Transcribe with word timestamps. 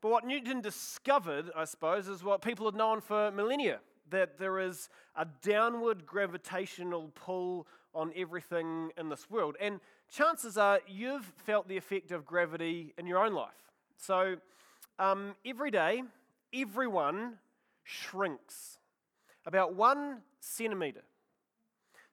But 0.00 0.10
what 0.10 0.24
Newton 0.24 0.60
discovered, 0.60 1.50
I 1.56 1.64
suppose, 1.64 2.08
is 2.08 2.22
what 2.22 2.40
people 2.42 2.66
had 2.66 2.74
known 2.74 3.00
for 3.00 3.30
millennia 3.30 3.80
that 4.10 4.38
there 4.38 4.58
is 4.58 4.88
a 5.16 5.26
downward 5.42 6.06
gravitational 6.06 7.10
pull 7.14 7.66
on 7.94 8.12
everything 8.16 8.90
in 8.96 9.08
this 9.08 9.28
world. 9.28 9.56
And 9.60 9.80
chances 10.10 10.56
are 10.56 10.80
you've 10.86 11.24
felt 11.24 11.68
the 11.68 11.76
effect 11.76 12.12
of 12.12 12.24
gravity 12.24 12.94
in 12.96 13.06
your 13.06 13.24
own 13.24 13.34
life. 13.34 13.72
So 13.96 14.36
um, 14.98 15.34
every 15.44 15.70
day, 15.70 16.02
everyone 16.54 17.34
shrinks 17.82 18.78
about 19.44 19.74
one 19.74 20.18
centimeter. 20.40 21.02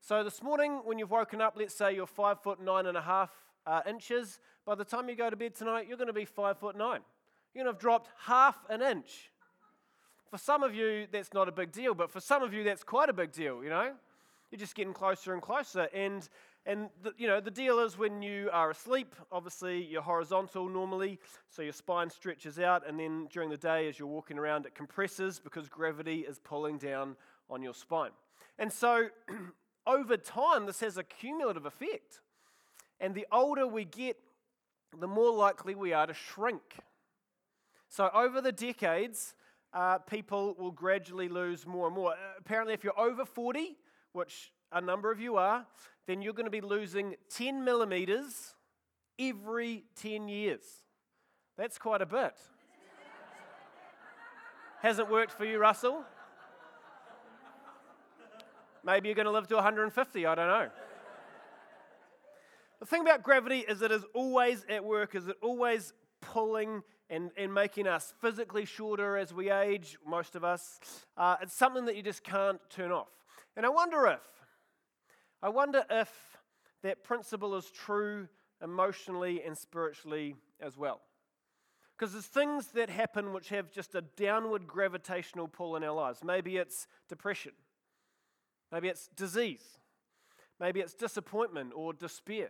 So 0.02 0.23
this 0.23 0.41
morning, 0.41 0.81
when 0.83 0.99
you've 0.99 1.11
woken 1.11 1.41
up, 1.41 1.55
let's 1.57 1.73
say 1.73 1.95
you're 1.95 2.07
five 2.07 2.41
foot 2.41 2.61
nine 2.61 2.86
and 2.86 2.97
a 2.97 3.02
half 3.02 3.31
uh, 3.65 3.81
inches, 3.88 4.39
by 4.65 4.75
the 4.75 4.86
time 4.86 5.09
you 5.09 5.15
go 5.15 5.29
to 5.29 5.36
bed 5.36 5.55
tonight, 5.55 5.88
you're 5.88 5.97
going 5.97 6.07
to 6.07 6.13
be 6.13 6.25
five 6.25 6.57
foot 6.57 6.77
nine. 6.77 7.02
You're 7.56 7.64
going 7.64 7.74
to 7.74 7.78
have 7.78 7.82
dropped 7.82 8.10
half 8.26 8.58
an 8.70 8.82
inch. 8.82 9.32
For 10.30 10.38
some 10.38 10.62
of 10.62 10.76
you, 10.76 11.08
that's 11.09 11.34
not 11.34 11.48
a 11.48 11.54
big 11.54 11.72
deal, 11.72 11.94
but 11.94 12.12
for 12.12 12.20
some 12.20 12.44
of 12.44 12.54
you, 12.54 12.66
that's 12.66 12.84
quite 12.84 13.08
a 13.08 13.13
big 13.13 13.32
deal, 13.32 13.63
you 13.63 13.70
know? 13.70 13.94
You're 14.52 14.59
just 14.59 14.76
getting 14.76 14.91
closer 14.91 15.32
and 15.32 15.41
closer. 15.41 15.88
And, 15.94 16.27
and 16.66 16.90
the, 17.02 17.13
you 17.18 17.27
know, 17.27 17.40
the 17.40 17.49
deal 17.49 17.80
is 17.80 17.98
when 17.98 18.22
you 18.22 18.49
are 18.52 18.72
asleep, 18.72 19.16
obviously 19.32 19.86
you're 19.86 20.02
horizontal 20.02 20.68
normally, 20.68 21.18
so 21.49 21.62
your 21.62 21.72
spine 21.72 22.10
stretches 22.10 22.60
out, 22.60 22.86
and 22.86 22.99
then 22.99 23.30
during 23.32 23.49
the 23.49 23.55
day, 23.55 23.88
as 23.88 23.98
you're 23.98 24.08
walking 24.10 24.38
around, 24.38 24.66
it 24.66 24.76
compresses 24.76 25.40
because 25.40 25.70
gravity 25.70 26.26
is 26.27 26.40
pulling 26.40 26.77
down 26.77 27.16
on 27.49 27.62
your 27.62 27.74
spine. 27.74 28.12
And 28.60 28.70
so, 28.70 29.08
over 29.88 30.18
time, 30.18 30.66
this 30.66 30.82
has 30.82 30.98
a 30.98 31.04
cumulative 31.04 31.66
effect. 31.66 32.20
And 32.99 33.16
the 33.16 33.27
older 33.32 33.66
we 33.66 33.85
get, 33.85 34.18
the 34.99 35.08
more 35.08 35.32
likely 35.32 35.74
we 35.74 35.94
are 35.94 36.05
to 36.05 36.13
shrink. 36.13 36.80
So, 37.95 38.09
over 38.13 38.41
the 38.41 38.52
decades, 38.52 39.35
uh, 39.73 39.99
people 39.99 40.54
will 40.59 40.72
gradually 40.72 41.30
lose 41.30 41.65
more 41.65 41.88
and 41.88 41.96
more. 41.96 42.13
Apparently, 42.38 42.74
if 42.74 42.84
you're 42.84 42.99
over 42.99 43.24
40, 43.24 43.77
which 44.12 44.51
a 44.74 44.82
number 44.82 45.12
of 45.12 45.21
you 45.21 45.38
are, 45.38 45.65
then 46.05 46.21
you're 46.21 46.34
going 46.34 46.46
to 46.46 46.51
be 46.51 46.60
losing 46.60 47.16
10 47.29 47.63
millimeters 47.63 48.55
every 49.18 49.85
10 49.96 50.27
years. 50.27 50.60
That's 51.57 51.77
quite 51.77 52.01
a 52.01 52.05
bit. 52.05 52.34
Hasn't 54.82 55.10
worked 55.10 55.32
for 55.32 55.46
you, 55.46 55.57
Russell? 55.57 56.04
Maybe 58.84 59.07
you're 59.07 59.16
going 59.16 59.23
to 59.23 59.32
live 59.32 59.48
to 59.48 59.55
150, 59.55 60.26
I 60.26 60.35
don't 60.35 60.48
know. 60.48 60.70
The 62.82 62.85
thing 62.88 62.99
about 62.99 63.23
gravity 63.23 63.60
is 63.60 63.82
it 63.82 63.93
is 63.93 64.03
always 64.13 64.66
at 64.68 64.84
work, 64.84 65.16
is 65.16 65.29
it 65.29 65.38
always 65.41 65.94
pulling 66.19 66.84
and, 67.09 67.31
and 67.38 67.53
making 67.53 67.88
us 67.88 68.13
physically 68.19 68.66
shorter 68.66 69.17
as 69.17 69.34
we 69.34 69.51
age, 69.51 69.97
most 70.07 70.35
of 70.35 70.44
us. 70.44 70.79
Uh, 71.17 71.35
it's 71.41 71.53
something 71.53 71.85
that 71.85 71.95
you 71.95 72.01
just 72.01 72.23
can't 72.23 72.59
turn 72.69 72.91
off. 72.91 73.09
And 73.56 73.66
I 73.66 73.69
wonder 73.69 74.07
if, 74.07 74.19
I 75.41 75.50
wonder 75.50 75.83
if 75.89 76.09
that 76.83 77.03
principle 77.03 77.56
is 77.56 77.69
true 77.72 78.28
emotionally 78.63 79.44
and 79.44 79.57
spiritually 79.57 80.35
as 80.59 80.78
well. 80.78 81.01
Because 81.97 82.11
there's 82.11 82.25
things 82.25 82.67
that 82.73 82.89
happen 82.89 83.31
which 83.31 83.50
have 83.50 83.72
just 83.72 83.95
a 83.95 84.01
downward 84.01 84.67
gravitational 84.67 85.47
pull 85.47 85.75
in 85.75 85.83
our 85.83 85.95
lives. 85.95 86.23
Maybe 86.23 86.57
it's 86.57 86.88
depression, 87.07 87.53
maybe 88.72 88.89
it's 88.89 89.07
disease, 89.16 89.63
maybe 90.59 90.81
it's 90.81 90.94
disappointment 90.94 91.72
or 91.75 91.94
despair. 91.94 92.50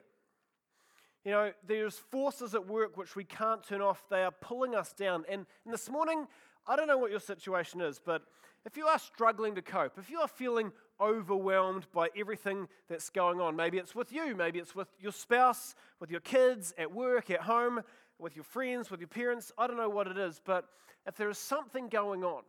You 1.26 1.32
know, 1.32 1.52
there's 1.68 1.98
forces 1.98 2.54
at 2.54 2.68
work 2.68 2.98
which 2.98 3.16
we 3.16 3.24
can't 3.24 3.64
turn 3.64 3.82
off. 3.82 4.04
They 4.10 4.24
are 4.24 4.32
pulling 4.32 4.76
us 4.76 4.94
down. 4.94 5.26
And, 5.28 5.48
and 5.66 5.74
this 5.74 5.90
morning, 5.90 6.28
I 6.68 6.76
don't 6.76 6.88
know 6.88 7.00
what 7.00 7.10
your 7.10 7.20
situation 7.20 7.82
is, 7.82 8.00
but 8.04 8.22
if 8.64 8.78
you 8.78 8.86
are 8.86 9.00
struggling 9.00 9.56
to 9.56 9.62
cope, 9.64 9.98
if 9.98 10.12
you 10.12 10.20
are 10.20 10.28
feeling 10.28 10.72
overwhelmed 11.02 11.88
by 11.92 12.10
everything 12.16 12.68
that's 12.88 13.10
going 13.10 13.42
on, 13.42 13.56
maybe 13.56 13.80
it's 13.80 13.96
with 13.96 14.14
you, 14.14 14.36
maybe 14.36 14.60
it's 14.60 14.76
with 14.76 14.88
your 15.00 15.12
spouse, 15.12 15.74
with 16.00 16.12
your 16.12 16.20
kids, 16.20 16.76
at 16.78 16.92
work, 16.92 17.32
at 17.32 17.42
home, 17.42 17.82
with 18.20 18.36
your 18.36 18.46
friends, 18.46 18.92
with 18.92 19.00
your 19.00 19.08
parents, 19.08 19.52
I 19.58 19.66
don't 19.66 19.78
know 19.78 19.90
what 19.90 20.08
it 20.08 20.18
is, 20.18 20.40
but 20.46 20.66
if 21.08 21.16
there 21.16 21.30
is 21.30 21.40
something 21.40 21.90
going 21.90 22.24
on, 22.24 22.44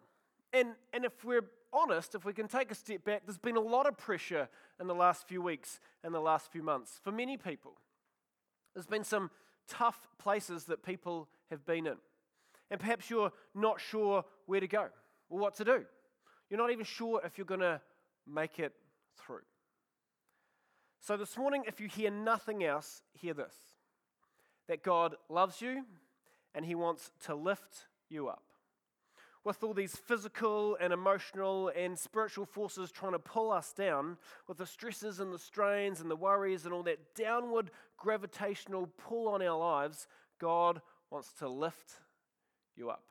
and, 0.52 0.68
and 0.92 1.04
if 1.04 1.24
we're 1.24 1.46
honest, 1.72 2.14
if 2.14 2.24
we 2.24 2.32
can 2.32 2.46
take 2.46 2.70
a 2.70 2.74
step 2.74 3.04
back, 3.04 3.22
there's 3.26 3.38
been 3.38 3.56
a 3.56 3.60
lot 3.60 3.86
of 3.86 3.96
pressure 3.96 4.48
in 4.80 4.86
the 4.86 4.94
last 4.94 5.26
few 5.26 5.42
weeks 5.42 5.80
and 6.04 6.14
the 6.14 6.20
last 6.20 6.52
few 6.52 6.62
months 6.62 7.00
for 7.02 7.10
many 7.10 7.36
people. 7.36 7.72
There's 8.76 8.86
been 8.86 9.04
some 9.04 9.30
tough 9.68 10.06
places 10.18 10.64
that 10.64 10.82
people 10.82 11.30
have 11.48 11.64
been 11.64 11.86
in. 11.86 11.96
And 12.70 12.78
perhaps 12.78 13.08
you're 13.08 13.32
not 13.54 13.80
sure 13.80 14.22
where 14.44 14.60
to 14.60 14.68
go 14.68 14.88
or 15.30 15.38
what 15.38 15.54
to 15.56 15.64
do. 15.64 15.86
You're 16.50 16.58
not 16.58 16.70
even 16.70 16.84
sure 16.84 17.22
if 17.24 17.38
you're 17.38 17.46
going 17.46 17.60
to 17.60 17.80
make 18.26 18.58
it 18.58 18.74
through. 19.16 19.40
So, 21.00 21.16
this 21.16 21.38
morning, 21.38 21.64
if 21.66 21.80
you 21.80 21.88
hear 21.88 22.10
nothing 22.10 22.64
else, 22.64 23.00
hear 23.14 23.32
this 23.32 23.54
that 24.68 24.82
God 24.82 25.14
loves 25.30 25.62
you 25.62 25.86
and 26.54 26.62
He 26.62 26.74
wants 26.74 27.12
to 27.24 27.34
lift 27.34 27.86
you 28.10 28.28
up 28.28 28.42
with 29.46 29.62
all 29.62 29.72
these 29.72 29.94
physical 29.94 30.76
and 30.80 30.92
emotional 30.92 31.70
and 31.76 31.96
spiritual 31.96 32.44
forces 32.44 32.90
trying 32.90 33.12
to 33.12 33.18
pull 33.20 33.52
us 33.52 33.72
down, 33.72 34.16
with 34.48 34.58
the 34.58 34.66
stresses 34.66 35.20
and 35.20 35.32
the 35.32 35.38
strains 35.38 36.00
and 36.00 36.10
the 36.10 36.16
worries 36.16 36.64
and 36.64 36.74
all 36.74 36.82
that 36.82 37.14
downward 37.14 37.70
gravitational 37.96 38.90
pull 38.98 39.28
on 39.28 39.40
our 39.40 39.56
lives, 39.56 40.08
God 40.40 40.82
wants 41.10 41.32
to 41.34 41.48
lift 41.48 41.92
you 42.76 42.90
up. 42.90 43.04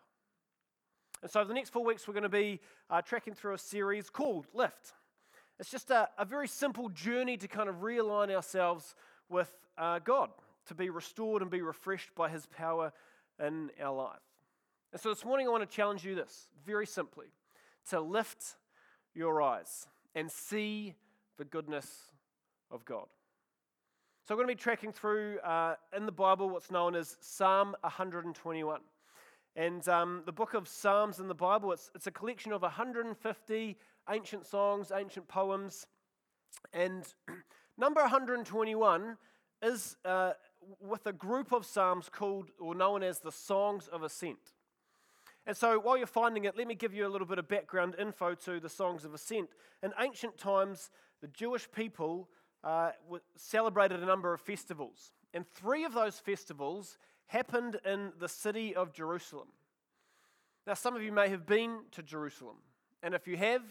And 1.21 1.31
so, 1.31 1.45
the 1.45 1.53
next 1.53 1.69
four 1.69 1.85
weeks, 1.85 2.05
we're 2.05 2.13
going 2.13 2.23
to 2.23 2.29
be 2.29 2.59
uh, 2.89 3.01
tracking 3.01 3.33
through 3.33 3.53
a 3.53 3.57
series 3.57 4.09
called 4.09 4.45
Lift. 4.53 4.91
It's 5.57 5.71
just 5.71 5.89
a, 5.89 6.09
a, 6.17 6.25
very 6.25 6.49
simple 6.49 6.89
journey 6.89 7.37
to 7.37 7.47
kind 7.47 7.69
of 7.69 7.75
realign 7.77 8.29
ourselves 8.29 8.93
with 9.29 9.49
uh, 9.77 9.99
God, 9.99 10.31
to 10.65 10.75
be 10.75 10.89
restored 10.89 11.41
and 11.41 11.49
be 11.49 11.61
refreshed 11.61 12.13
by 12.13 12.27
His 12.27 12.45
power 12.45 12.91
in 13.39 13.71
our 13.81 13.95
life. 13.95 14.34
And 14.95 15.01
so 15.01 15.09
this 15.09 15.25
morning 15.25 15.45
I 15.45 15.49
want 15.49 15.69
to 15.69 15.75
challenge 15.75 16.05
you 16.05 16.15
this 16.15 16.47
very 16.65 16.87
simply 16.87 17.25
to 17.89 17.99
lift 17.99 18.55
your 19.13 19.41
eyes 19.41 19.87
and 20.15 20.31
see 20.31 20.93
the 21.37 21.43
goodness 21.43 22.13
of 22.71 22.85
God. 22.85 23.07
So 24.25 24.33
I'm 24.33 24.37
going 24.37 24.47
to 24.47 24.55
be 24.55 24.57
tracking 24.57 24.93
through 24.93 25.39
uh, 25.39 25.75
in 25.93 26.05
the 26.05 26.13
Bible 26.13 26.49
what's 26.49 26.71
known 26.71 26.95
as 26.95 27.17
Psalm 27.19 27.75
121. 27.81 28.79
And 29.57 29.85
um, 29.89 30.23
the 30.25 30.31
book 30.31 30.53
of 30.53 30.65
Psalms 30.65 31.19
in 31.19 31.27
the 31.27 31.35
Bible, 31.35 31.73
it's, 31.73 31.91
it's 31.93 32.07
a 32.07 32.11
collection 32.11 32.53
of 32.53 32.61
150 32.61 33.77
ancient 34.09 34.45
songs, 34.45 34.93
ancient 34.95 35.27
poems. 35.27 35.87
And 36.71 37.03
number 37.77 37.99
121 37.99 39.17
is 39.61 39.97
uh, 40.05 40.31
with 40.79 41.05
a 41.05 41.11
group 41.11 41.51
of 41.51 41.65
Psalms 41.65 42.07
called 42.09 42.51
or 42.61 42.73
known 42.73 43.03
as 43.03 43.19
the 43.19 43.33
Songs 43.33 43.89
of 43.89 44.01
Ascent. 44.01 44.54
And 45.47 45.55
so 45.55 45.79
while 45.79 45.97
you're 45.97 46.07
finding 46.07 46.45
it, 46.45 46.57
let 46.57 46.67
me 46.67 46.75
give 46.75 46.93
you 46.93 47.05
a 47.05 47.09
little 47.09 47.27
bit 47.27 47.37
of 47.37 47.47
background 47.47 47.95
info 47.99 48.33
to 48.33 48.59
the 48.59 48.69
Songs 48.69 49.05
of 49.05 49.13
Ascent. 49.13 49.49
In 49.83 49.93
ancient 49.99 50.37
times, 50.37 50.89
the 51.21 51.27
Jewish 51.27 51.69
people 51.71 52.29
uh, 52.63 52.91
celebrated 53.35 54.01
a 54.01 54.05
number 54.05 54.33
of 54.33 54.41
festivals. 54.41 55.11
And 55.33 55.45
three 55.47 55.83
of 55.85 55.93
those 55.93 56.19
festivals 56.19 56.97
happened 57.27 57.79
in 57.85 58.11
the 58.19 58.27
city 58.27 58.75
of 58.75 58.91
Jerusalem. 58.91 59.47
Now, 60.65 60.73
some 60.73 60.95
of 60.95 61.03
you 61.03 61.11
may 61.11 61.29
have 61.29 61.45
been 61.45 61.81
to 61.91 62.01
Jerusalem. 62.01 62.57
And 63.03 63.13
if 63.13 63.27
you 63.27 63.37
have, 63.37 63.61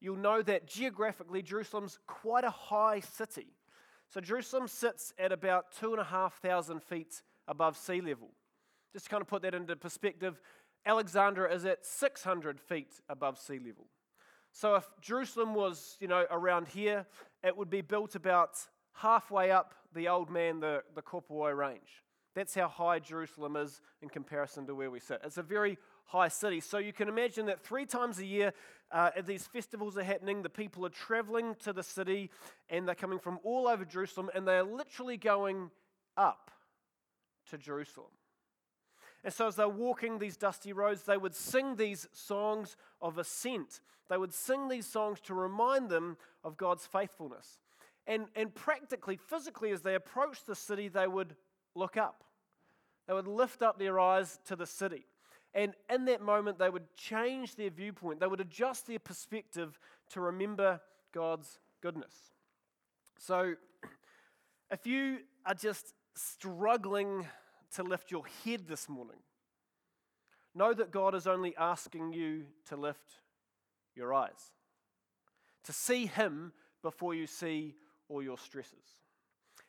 you'll 0.00 0.16
know 0.16 0.42
that 0.42 0.66
geographically, 0.66 1.40
Jerusalem's 1.40 1.98
quite 2.06 2.44
a 2.44 2.50
high 2.50 3.00
city. 3.00 3.46
So 4.10 4.20
Jerusalem 4.20 4.68
sits 4.68 5.14
at 5.18 5.32
about 5.32 5.72
two 5.80 5.92
and 5.92 6.00
a 6.00 6.04
half 6.04 6.34
thousand 6.42 6.82
feet 6.82 7.22
above 7.48 7.78
sea 7.78 8.02
level. 8.02 8.28
Just 8.92 9.06
to 9.06 9.10
kind 9.10 9.22
of 9.22 9.28
put 9.28 9.40
that 9.42 9.54
into 9.54 9.74
perspective, 9.76 10.38
Alexandra 10.84 11.52
is 11.52 11.64
at 11.64 11.84
600 11.84 12.60
feet 12.60 13.00
above 13.08 13.38
sea 13.38 13.58
level. 13.58 13.86
So 14.52 14.74
if 14.74 14.84
Jerusalem 15.00 15.54
was, 15.54 15.96
you 16.00 16.08
know, 16.08 16.26
around 16.30 16.68
here, 16.68 17.06
it 17.42 17.56
would 17.56 17.70
be 17.70 17.80
built 17.80 18.14
about 18.14 18.58
halfway 18.94 19.50
up 19.50 19.74
the 19.94 20.08
old 20.08 20.30
man, 20.30 20.60
the, 20.60 20.82
the 20.94 21.02
Kopuwai 21.02 21.56
range. 21.56 22.04
That's 22.34 22.54
how 22.54 22.68
high 22.68 22.98
Jerusalem 22.98 23.56
is 23.56 23.80
in 24.00 24.08
comparison 24.08 24.66
to 24.66 24.74
where 24.74 24.90
we 24.90 25.00
sit. 25.00 25.20
It's 25.24 25.38
a 25.38 25.42
very 25.42 25.78
high 26.06 26.28
city. 26.28 26.60
So 26.60 26.78
you 26.78 26.92
can 26.92 27.08
imagine 27.08 27.46
that 27.46 27.60
three 27.60 27.86
times 27.86 28.18
a 28.18 28.26
year, 28.26 28.52
uh, 28.90 29.10
these 29.24 29.46
festivals 29.46 29.96
are 29.96 30.02
happening, 30.02 30.42
the 30.42 30.50
people 30.50 30.84
are 30.84 30.90
traveling 30.90 31.54
to 31.60 31.72
the 31.72 31.82
city 31.82 32.30
and 32.68 32.86
they're 32.86 32.94
coming 32.94 33.18
from 33.18 33.38
all 33.44 33.68
over 33.68 33.84
Jerusalem 33.84 34.30
and 34.34 34.46
they're 34.46 34.62
literally 34.62 35.16
going 35.16 35.70
up 36.16 36.50
to 37.50 37.58
Jerusalem. 37.58 38.10
And 39.24 39.32
so, 39.32 39.46
as 39.46 39.56
they're 39.56 39.68
walking 39.68 40.18
these 40.18 40.36
dusty 40.36 40.72
roads, 40.72 41.02
they 41.02 41.16
would 41.16 41.34
sing 41.34 41.76
these 41.76 42.08
songs 42.12 42.76
of 43.00 43.18
ascent. 43.18 43.80
They 44.08 44.16
would 44.16 44.34
sing 44.34 44.68
these 44.68 44.86
songs 44.86 45.20
to 45.22 45.34
remind 45.34 45.88
them 45.88 46.16
of 46.42 46.56
God's 46.56 46.86
faithfulness. 46.86 47.60
And, 48.06 48.26
and 48.34 48.52
practically, 48.52 49.16
physically, 49.16 49.70
as 49.70 49.82
they 49.82 49.94
approached 49.94 50.46
the 50.46 50.56
city, 50.56 50.88
they 50.88 51.06
would 51.06 51.36
look 51.74 51.96
up. 51.96 52.24
They 53.06 53.14
would 53.14 53.28
lift 53.28 53.62
up 53.62 53.78
their 53.78 54.00
eyes 54.00 54.40
to 54.46 54.56
the 54.56 54.66
city. 54.66 55.06
And 55.54 55.74
in 55.88 56.06
that 56.06 56.20
moment, 56.20 56.58
they 56.58 56.70
would 56.70 56.94
change 56.96 57.54
their 57.56 57.70
viewpoint, 57.70 58.20
they 58.20 58.26
would 58.26 58.40
adjust 58.40 58.86
their 58.86 58.98
perspective 58.98 59.78
to 60.10 60.20
remember 60.20 60.80
God's 61.12 61.58
goodness. 61.80 62.14
So, 63.18 63.54
if 64.70 64.86
you 64.86 65.18
are 65.46 65.54
just 65.54 65.94
struggling 66.14 67.26
to 67.74 67.82
lift 67.82 68.10
your 68.10 68.24
head 68.44 68.66
this 68.68 68.88
morning, 68.88 69.18
know 70.54 70.74
that 70.74 70.90
God 70.90 71.14
is 71.14 71.26
only 71.26 71.54
asking 71.56 72.12
you 72.12 72.44
to 72.68 72.76
lift 72.76 73.20
your 73.94 74.12
eyes, 74.12 74.52
to 75.64 75.72
see 75.72 76.06
Him 76.06 76.52
before 76.82 77.14
you 77.14 77.26
see 77.26 77.74
all 78.08 78.22
your 78.22 78.38
stresses. 78.38 79.02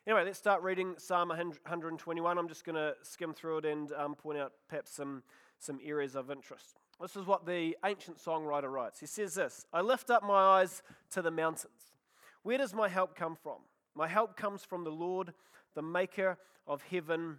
Anyway, 0.06 0.24
let's 0.24 0.38
start 0.38 0.62
reading 0.62 0.94
Psalm 0.98 1.30
121. 1.30 2.38
I'm 2.38 2.48
just 2.48 2.64
going 2.64 2.76
to 2.76 2.94
skim 3.02 3.32
through 3.32 3.58
it 3.58 3.64
and 3.64 3.90
um, 3.92 4.14
point 4.14 4.38
out 4.38 4.52
perhaps 4.68 4.90
some, 4.90 5.22
some 5.58 5.78
areas 5.82 6.14
of 6.14 6.30
interest. 6.30 6.78
This 7.00 7.16
is 7.16 7.26
what 7.26 7.46
the 7.46 7.74
ancient 7.84 8.18
songwriter 8.18 8.70
writes. 8.70 9.00
He 9.00 9.06
says 9.06 9.34
this 9.34 9.66
I 9.72 9.80
lift 9.80 10.10
up 10.10 10.22
my 10.22 10.60
eyes 10.60 10.82
to 11.12 11.22
the 11.22 11.30
mountains. 11.30 11.94
Where 12.42 12.58
does 12.58 12.74
my 12.74 12.88
help 12.88 13.16
come 13.16 13.34
from? 13.34 13.58
My 13.94 14.06
help 14.06 14.36
comes 14.36 14.62
from 14.62 14.84
the 14.84 14.90
Lord, 14.90 15.32
the 15.74 15.82
maker 15.82 16.36
of 16.66 16.82
heaven 16.82 17.38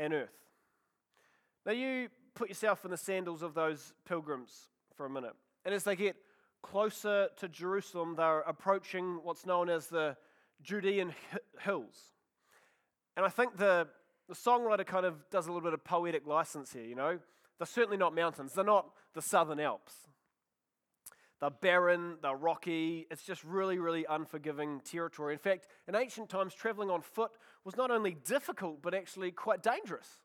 and 0.00 0.14
earth. 0.14 0.32
Now, 1.66 1.72
you 1.72 2.08
put 2.34 2.48
yourself 2.48 2.84
in 2.84 2.90
the 2.90 2.96
sandals 2.96 3.42
of 3.42 3.54
those 3.54 3.92
pilgrims 4.08 4.68
for 4.96 5.04
a 5.04 5.10
minute. 5.10 5.34
And 5.64 5.74
as 5.74 5.84
they 5.84 5.94
get 5.94 6.16
closer 6.62 7.28
to 7.36 7.48
Jerusalem, 7.48 8.14
they're 8.16 8.40
approaching 8.40 9.20
what's 9.22 9.44
known 9.44 9.68
as 9.68 9.88
the 9.88 10.16
Judean 10.62 11.12
hills. 11.60 12.14
And 13.16 13.26
I 13.26 13.28
think 13.28 13.58
the, 13.58 13.88
the 14.26 14.34
songwriter 14.34 14.86
kind 14.86 15.04
of 15.04 15.28
does 15.30 15.46
a 15.46 15.52
little 15.52 15.68
bit 15.68 15.74
of 15.74 15.84
poetic 15.84 16.26
license 16.26 16.72
here, 16.72 16.84
you 16.84 16.94
know. 16.94 17.18
They're 17.58 17.66
certainly 17.66 17.98
not 17.98 18.14
mountains, 18.14 18.54
they're 18.54 18.64
not 18.64 18.86
the 19.12 19.22
southern 19.22 19.60
Alps. 19.60 19.94
They're 21.40 21.50
barren, 21.50 22.16
they're 22.22 22.36
rocky, 22.36 23.06
it's 23.10 23.22
just 23.22 23.42
really, 23.44 23.78
really 23.78 24.04
unforgiving 24.08 24.80
territory. 24.80 25.32
In 25.32 25.38
fact, 25.38 25.68
in 25.88 25.94
ancient 25.94 26.28
times, 26.28 26.54
traveling 26.54 26.90
on 26.90 27.00
foot 27.00 27.32
was 27.64 27.76
not 27.76 27.90
only 27.90 28.16
difficult, 28.26 28.82
but 28.82 28.94
actually 28.94 29.30
quite 29.30 29.62
dangerous. 29.62 30.20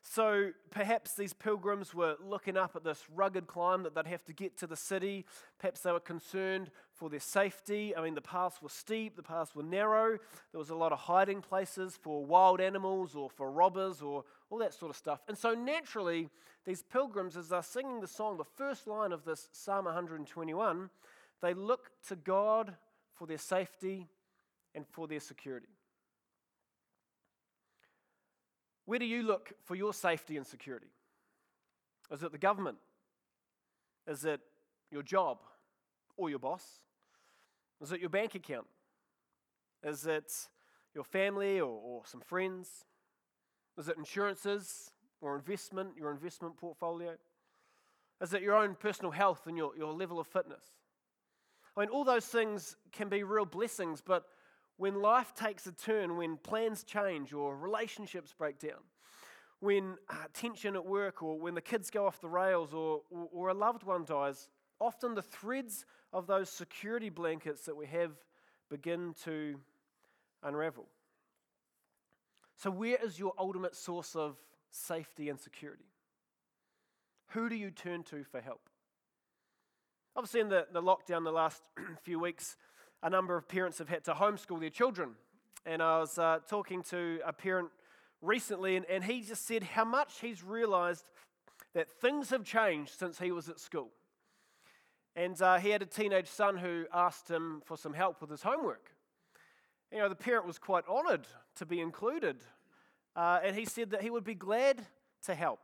So 0.00 0.50
perhaps 0.70 1.14
these 1.14 1.32
pilgrims 1.32 1.94
were 1.94 2.16
looking 2.22 2.56
up 2.56 2.76
at 2.76 2.84
this 2.84 3.04
rugged 3.14 3.46
climb 3.46 3.82
that 3.82 3.94
they'd 3.94 4.06
have 4.06 4.24
to 4.26 4.32
get 4.32 4.56
to 4.58 4.66
the 4.66 4.76
city. 4.76 5.24
Perhaps 5.58 5.80
they 5.80 5.92
were 5.92 6.00
concerned 6.00 6.70
for 6.94 7.10
their 7.10 7.20
safety. 7.20 7.94
I 7.96 8.02
mean, 8.02 8.14
the 8.14 8.20
paths 8.20 8.62
were 8.62 8.68
steep, 8.68 9.16
the 9.16 9.22
paths 9.22 9.54
were 9.54 9.62
narrow. 9.62 10.18
There 10.52 10.58
was 10.58 10.70
a 10.70 10.74
lot 10.74 10.92
of 10.92 11.00
hiding 11.00 11.42
places 11.42 11.98
for 12.00 12.24
wild 12.24 12.60
animals 12.60 13.14
or 13.14 13.28
for 13.28 13.50
robbers 13.50 14.00
or 14.00 14.24
all 14.50 14.58
that 14.58 14.74
sort 14.74 14.90
of 14.90 14.96
stuff. 14.96 15.20
And 15.28 15.36
so 15.36 15.54
naturally, 15.54 16.28
these 16.64 16.82
pilgrims, 16.82 17.36
as 17.36 17.48
they're 17.48 17.62
singing 17.62 18.00
the 18.00 18.06
song, 18.06 18.36
the 18.36 18.44
first 18.44 18.86
line 18.86 19.12
of 19.12 19.24
this 19.24 19.48
Psalm 19.52 19.84
121, 19.84 20.90
they 21.40 21.54
look 21.54 21.90
to 22.08 22.16
God 22.16 22.74
for 23.14 23.26
their 23.26 23.38
safety 23.38 24.08
and 24.74 24.86
for 24.86 25.06
their 25.06 25.20
security. 25.20 25.68
Where 28.84 28.98
do 28.98 29.04
you 29.04 29.22
look 29.22 29.52
for 29.64 29.74
your 29.74 29.92
safety 29.92 30.36
and 30.36 30.46
security? 30.46 30.88
Is 32.10 32.22
it 32.22 32.32
the 32.32 32.38
government? 32.38 32.78
Is 34.06 34.24
it 34.24 34.40
your 34.90 35.02
job 35.02 35.38
or 36.16 36.30
your 36.30 36.38
boss? 36.38 36.64
Is 37.82 37.92
it 37.92 38.00
your 38.00 38.08
bank 38.08 38.34
account? 38.34 38.66
Is 39.82 40.06
it 40.06 40.32
your 40.94 41.04
family 41.04 41.60
or, 41.60 41.68
or 41.68 42.02
some 42.06 42.22
friends? 42.22 42.84
Is 43.78 43.88
it 43.88 43.96
insurances 43.96 44.90
or 45.20 45.36
investment, 45.36 45.90
your 45.96 46.10
investment 46.10 46.56
portfolio? 46.56 47.14
Is 48.20 48.34
it 48.34 48.42
your 48.42 48.56
own 48.56 48.74
personal 48.74 49.12
health 49.12 49.46
and 49.46 49.56
your, 49.56 49.76
your 49.76 49.92
level 49.92 50.18
of 50.18 50.26
fitness? 50.26 50.64
I 51.76 51.80
mean, 51.80 51.88
all 51.90 52.04
those 52.04 52.26
things 52.26 52.76
can 52.90 53.08
be 53.08 53.22
real 53.22 53.44
blessings, 53.44 54.00
but 54.00 54.24
when 54.78 55.00
life 55.00 55.32
takes 55.34 55.66
a 55.66 55.72
turn, 55.72 56.16
when 56.16 56.36
plans 56.38 56.82
change 56.82 57.32
or 57.32 57.56
relationships 57.56 58.34
break 58.36 58.58
down, 58.58 58.80
when 59.60 59.96
uh, 60.08 60.14
tension 60.32 60.74
at 60.74 60.84
work 60.84 61.22
or 61.22 61.38
when 61.38 61.54
the 61.54 61.60
kids 61.60 61.90
go 61.90 62.06
off 62.06 62.20
the 62.20 62.28
rails 62.28 62.74
or, 62.74 63.02
or, 63.10 63.28
or 63.32 63.48
a 63.48 63.54
loved 63.54 63.84
one 63.84 64.04
dies, 64.04 64.48
often 64.80 65.14
the 65.14 65.22
threads 65.22 65.84
of 66.12 66.26
those 66.26 66.50
security 66.50 67.10
blankets 67.10 67.62
that 67.62 67.76
we 67.76 67.86
have 67.86 68.12
begin 68.70 69.14
to 69.24 69.56
unravel. 70.42 70.86
So, 72.58 72.72
where 72.72 72.98
is 73.04 73.20
your 73.20 73.34
ultimate 73.38 73.76
source 73.76 74.16
of 74.16 74.36
safety 74.70 75.28
and 75.28 75.38
security? 75.38 75.84
Who 77.28 77.48
do 77.48 77.54
you 77.54 77.70
turn 77.70 78.02
to 78.04 78.24
for 78.24 78.40
help? 78.40 78.68
Obviously, 80.16 80.40
in 80.40 80.48
the, 80.48 80.66
the 80.72 80.82
lockdown 80.82 81.22
the 81.22 81.30
last 81.30 81.62
few 82.02 82.18
weeks, 82.18 82.56
a 83.00 83.08
number 83.08 83.36
of 83.36 83.46
parents 83.46 83.78
have 83.78 83.88
had 83.88 84.02
to 84.04 84.12
homeschool 84.12 84.58
their 84.58 84.70
children. 84.70 85.10
And 85.64 85.80
I 85.80 86.00
was 86.00 86.18
uh, 86.18 86.40
talking 86.48 86.82
to 86.84 87.20
a 87.24 87.32
parent 87.32 87.68
recently, 88.20 88.74
and, 88.74 88.84
and 88.86 89.04
he 89.04 89.20
just 89.20 89.46
said 89.46 89.62
how 89.62 89.84
much 89.84 90.20
he's 90.20 90.42
realized 90.42 91.04
that 91.74 91.88
things 91.88 92.30
have 92.30 92.42
changed 92.42 92.98
since 92.98 93.20
he 93.20 93.30
was 93.30 93.48
at 93.48 93.60
school. 93.60 93.90
And 95.14 95.40
uh, 95.40 95.58
he 95.58 95.70
had 95.70 95.82
a 95.82 95.86
teenage 95.86 96.28
son 96.28 96.56
who 96.56 96.86
asked 96.92 97.30
him 97.30 97.62
for 97.64 97.76
some 97.76 97.94
help 97.94 98.20
with 98.20 98.30
his 98.30 98.42
homework. 98.42 98.90
You 99.92 99.98
know, 99.98 100.08
the 100.08 100.14
parent 100.14 100.46
was 100.46 100.58
quite 100.58 100.84
honored 100.88 101.26
to 101.56 101.66
be 101.66 101.80
included. 101.80 102.36
Uh, 103.16 103.40
and 103.42 103.56
he 103.56 103.64
said 103.64 103.90
that 103.90 104.02
he 104.02 104.10
would 104.10 104.24
be 104.24 104.34
glad 104.34 104.84
to 105.24 105.34
help. 105.34 105.60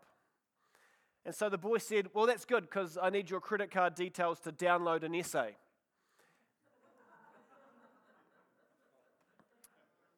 And 1.26 1.34
so 1.34 1.48
the 1.48 1.58
boy 1.58 1.78
said, 1.78 2.08
Well, 2.12 2.26
that's 2.26 2.44
good 2.44 2.62
because 2.62 2.98
I 3.00 3.10
need 3.10 3.30
your 3.30 3.40
credit 3.40 3.70
card 3.70 3.94
details 3.94 4.40
to 4.40 4.52
download 4.52 5.02
an 5.02 5.14
essay. 5.14 5.56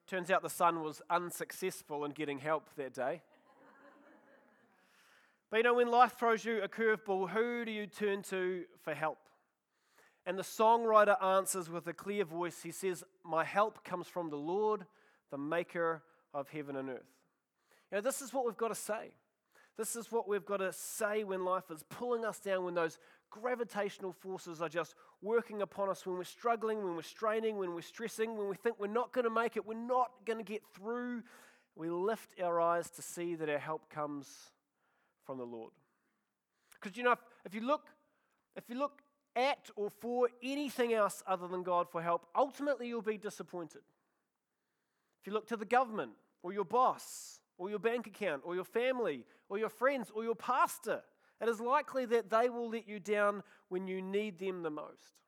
Turns 0.06 0.30
out 0.30 0.42
the 0.42 0.48
son 0.48 0.82
was 0.82 1.02
unsuccessful 1.10 2.04
in 2.04 2.12
getting 2.12 2.38
help 2.38 2.70
that 2.76 2.94
day. 2.94 3.22
But 5.50 5.58
you 5.58 5.62
know, 5.64 5.74
when 5.74 5.90
life 5.90 6.14
throws 6.18 6.44
you 6.44 6.62
a 6.62 6.68
curveball, 6.68 7.30
who 7.30 7.64
do 7.64 7.72
you 7.72 7.86
turn 7.86 8.22
to 8.24 8.64
for 8.82 8.94
help? 8.94 9.18
And 10.26 10.36
the 10.36 10.42
songwriter 10.42 11.22
answers 11.22 11.70
with 11.70 11.86
a 11.86 11.92
clear 11.92 12.24
voice. 12.24 12.62
He 12.62 12.72
says, 12.72 13.04
My 13.24 13.44
help 13.44 13.84
comes 13.84 14.08
from 14.08 14.28
the 14.28 14.36
Lord, 14.36 14.84
the 15.30 15.38
maker 15.38 16.02
of 16.34 16.48
heaven 16.48 16.74
and 16.74 16.90
earth. 16.90 17.14
You 17.92 17.98
know, 17.98 18.00
this 18.02 18.20
is 18.20 18.34
what 18.34 18.44
we've 18.44 18.56
got 18.56 18.68
to 18.68 18.74
say. 18.74 19.12
This 19.78 19.94
is 19.94 20.10
what 20.10 20.26
we've 20.26 20.44
got 20.44 20.56
to 20.56 20.72
say 20.72 21.22
when 21.22 21.44
life 21.44 21.70
is 21.70 21.84
pulling 21.88 22.24
us 22.24 22.40
down, 22.40 22.64
when 22.64 22.74
those 22.74 22.98
gravitational 23.30 24.12
forces 24.12 24.60
are 24.60 24.68
just 24.68 24.94
working 25.22 25.62
upon 25.62 25.90
us, 25.90 26.04
when 26.04 26.16
we're 26.16 26.24
struggling, 26.24 26.82
when 26.82 26.96
we're 26.96 27.02
straining, 27.02 27.56
when 27.56 27.74
we're 27.74 27.82
stressing, 27.82 28.36
when 28.36 28.48
we 28.48 28.56
think 28.56 28.80
we're 28.80 28.86
not 28.86 29.12
going 29.12 29.24
to 29.24 29.30
make 29.30 29.56
it, 29.56 29.66
we're 29.66 29.74
not 29.74 30.10
going 30.24 30.38
to 30.38 30.44
get 30.44 30.62
through. 30.74 31.22
We 31.76 31.90
lift 31.90 32.40
our 32.42 32.60
eyes 32.60 32.90
to 32.90 33.02
see 33.02 33.34
that 33.36 33.48
our 33.48 33.58
help 33.58 33.90
comes 33.90 34.28
from 35.24 35.38
the 35.38 35.44
Lord. 35.44 35.72
Because 36.72 36.96
you 36.96 37.04
know, 37.04 37.12
if, 37.12 37.18
if 37.44 37.54
you 37.54 37.60
look, 37.60 37.86
if 38.56 38.64
you 38.68 38.78
look 38.78 39.02
at 39.36 39.70
or 39.76 39.90
for 39.90 40.28
anything 40.42 40.92
else 40.92 41.22
other 41.26 41.46
than 41.46 41.62
God 41.62 41.88
for 41.90 42.02
help, 42.02 42.26
ultimately 42.34 42.88
you'll 42.88 43.02
be 43.02 43.18
disappointed. 43.18 43.82
If 45.20 45.26
you 45.26 45.32
look 45.32 45.46
to 45.48 45.56
the 45.56 45.64
government 45.64 46.12
or 46.42 46.52
your 46.52 46.64
boss 46.64 47.40
or 47.58 47.70
your 47.70 47.78
bank 47.78 48.06
account 48.06 48.42
or 48.44 48.54
your 48.54 48.64
family 48.64 49.24
or 49.48 49.58
your 49.58 49.68
friends 49.68 50.10
or 50.14 50.24
your 50.24 50.34
pastor, 50.34 51.02
it 51.40 51.48
is 51.48 51.60
likely 51.60 52.06
that 52.06 52.30
they 52.30 52.48
will 52.48 52.70
let 52.70 52.88
you 52.88 52.98
down 52.98 53.42
when 53.68 53.86
you 53.86 54.00
need 54.00 54.38
them 54.38 54.62
the 54.62 54.70
most. 54.70 55.20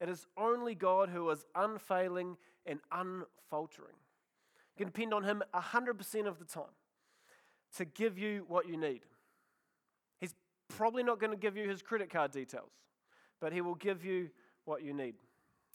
It 0.00 0.08
is 0.08 0.26
only 0.36 0.74
God 0.74 1.08
who 1.08 1.28
is 1.30 1.44
unfailing 1.54 2.36
and 2.66 2.80
unfaltering. 2.90 3.96
You 4.76 4.84
can 4.84 4.92
depend 4.92 5.14
on 5.14 5.22
Him 5.24 5.42
100% 5.54 6.26
of 6.26 6.38
the 6.38 6.44
time 6.44 6.64
to 7.76 7.84
give 7.84 8.18
you 8.18 8.44
what 8.48 8.68
you 8.68 8.76
need. 8.76 9.02
He's 10.20 10.34
probably 10.68 11.02
not 11.02 11.20
going 11.20 11.30
to 11.30 11.36
give 11.36 11.56
you 11.56 11.68
His 11.68 11.82
credit 11.82 12.10
card 12.10 12.32
details, 12.32 12.72
but 13.40 13.52
He 13.52 13.60
will 13.60 13.74
give 13.74 14.04
you 14.04 14.30
what 14.64 14.82
you 14.82 14.92
need. 14.94 15.14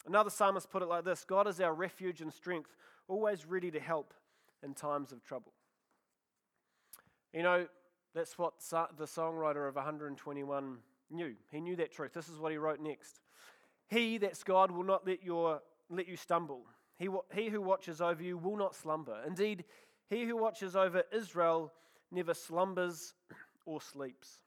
Another 0.05 0.29
psalmist 0.29 0.69
put 0.69 0.81
it 0.81 0.87
like 0.87 1.03
this 1.03 1.25
God 1.25 1.47
is 1.47 1.59
our 1.59 1.73
refuge 1.73 2.21
and 2.21 2.33
strength, 2.33 2.75
always 3.07 3.45
ready 3.45 3.71
to 3.71 3.79
help 3.79 4.13
in 4.63 4.73
times 4.73 5.11
of 5.11 5.23
trouble. 5.23 5.53
You 7.33 7.43
know, 7.43 7.67
that's 8.15 8.37
what 8.37 8.53
the 8.97 9.05
songwriter 9.05 9.67
of 9.67 9.75
121 9.75 10.77
knew. 11.11 11.35
He 11.51 11.61
knew 11.61 11.75
that 11.75 11.91
truth. 11.91 12.13
This 12.13 12.29
is 12.29 12.39
what 12.39 12.51
he 12.51 12.57
wrote 12.57 12.79
next. 12.79 13.19
He, 13.87 14.17
that's 14.17 14.43
God, 14.43 14.71
will 14.71 14.83
not 14.83 15.05
let, 15.05 15.23
your, 15.23 15.61
let 15.89 16.07
you 16.07 16.15
stumble. 16.15 16.61
He, 16.97 17.07
he 17.33 17.49
who 17.49 17.61
watches 17.61 18.01
over 18.01 18.21
you 18.21 18.37
will 18.37 18.57
not 18.57 18.75
slumber. 18.75 19.17
Indeed, 19.25 19.63
he 20.09 20.25
who 20.25 20.35
watches 20.37 20.75
over 20.75 21.03
Israel 21.13 21.71
never 22.11 22.33
slumbers 22.33 23.13
or 23.65 23.81
sleeps. 23.81 24.41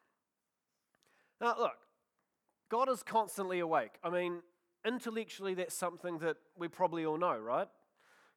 Now, 1.40 1.56
look, 1.58 1.76
God 2.72 2.88
is 2.88 3.02
constantly 3.02 3.58
awake. 3.58 3.98
I 4.02 4.08
mean, 4.08 4.38
intellectually, 4.86 5.52
that's 5.52 5.74
something 5.74 6.16
that 6.20 6.38
we 6.56 6.68
probably 6.68 7.04
all 7.04 7.18
know, 7.18 7.36
right? 7.36 7.68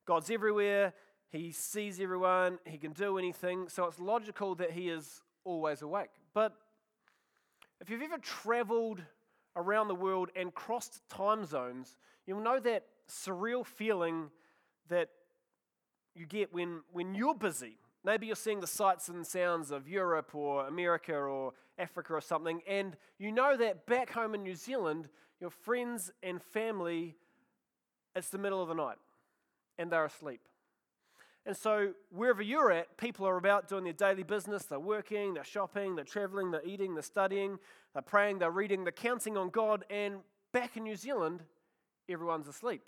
God's 0.06 0.30
everywhere, 0.30 0.94
he 1.32 1.54
sees 1.54 2.02
everyone, 2.02 2.60
he 2.66 2.78
can 2.78 2.92
do 2.92 3.18
anything, 3.18 3.70
so 3.70 3.86
it's 3.86 3.98
logical 3.98 4.54
that 4.56 4.72
he 4.72 4.90
is 4.90 5.22
always 5.46 5.82
awake. 5.82 6.10
But 6.34 6.54
If 7.80 7.90
you've 7.90 8.02
ever 8.02 8.18
traveled 8.18 9.02
around 9.56 9.88
the 9.88 9.96
world 9.96 10.32
and 10.36 10.54
crossed 10.54 11.08
time 11.08 11.46
zones, 11.46 11.96
you'll 12.28 12.42
know 12.42 12.60
that 12.60 12.84
surreal 13.10 13.66
feeling 13.66 14.32
that 14.90 15.12
you 16.14 16.26
get 16.26 16.54
when, 16.54 16.82
when 16.92 17.16
you're 17.16 17.36
busy. 17.36 17.78
Maybe 18.06 18.28
you're 18.28 18.36
seeing 18.36 18.60
the 18.60 18.68
sights 18.68 19.10
and 19.10 19.26
sounds 19.26 19.72
of 19.72 19.90
Europe 19.90 20.36
or 20.36 20.68
America 20.68 21.16
or 21.16 21.54
Africa 21.80 22.14
or 22.14 22.22
something, 22.22 22.62
and 22.68 22.96
you 23.18 23.32
know 23.32 23.58
that 23.58 23.88
back 23.88 24.12
home 24.12 24.36
in 24.36 24.44
New 24.44 24.54
Zealand, 24.54 25.10
your 25.42 25.50
friends 25.50 26.12
and 26.22 26.40
family, 26.40 27.16
it's 28.16 28.30
the 28.30 28.38
middle 28.38 28.62
of 28.62 28.68
the 28.68 28.76
night 28.76 28.98
and 29.80 29.92
they're 29.92 30.06
asleep. 30.06 30.42
And 31.48 31.58
so, 31.58 31.94
wherever 32.12 32.44
you're 32.44 32.72
at, 32.72 32.96
people 32.98 33.28
are 33.28 33.38
about 33.38 33.68
doing 33.68 33.84
their 33.84 33.94
daily 33.94 34.24
business. 34.24 34.66
They're 34.66 34.80
working, 34.80 35.34
they're 35.34 35.44
shopping, 35.44 35.96
they're 35.96 36.06
traveling, 36.06 36.52
they're 36.52 36.66
eating, 36.66 36.94
they're 36.94 37.04
studying, 37.04 37.58
they're 37.94 38.04
praying, 38.04 38.38
they're 38.38 38.52
reading, 38.52 38.84
they're 38.84 38.92
counting 38.92 39.36
on 39.36 39.50
God. 39.50 39.84
And 39.90 40.18
back 40.54 40.78
in 40.78 40.84
New 40.84 40.96
Zealand, 40.96 41.42
everyone's 42.08 42.48
asleep. 42.48 42.88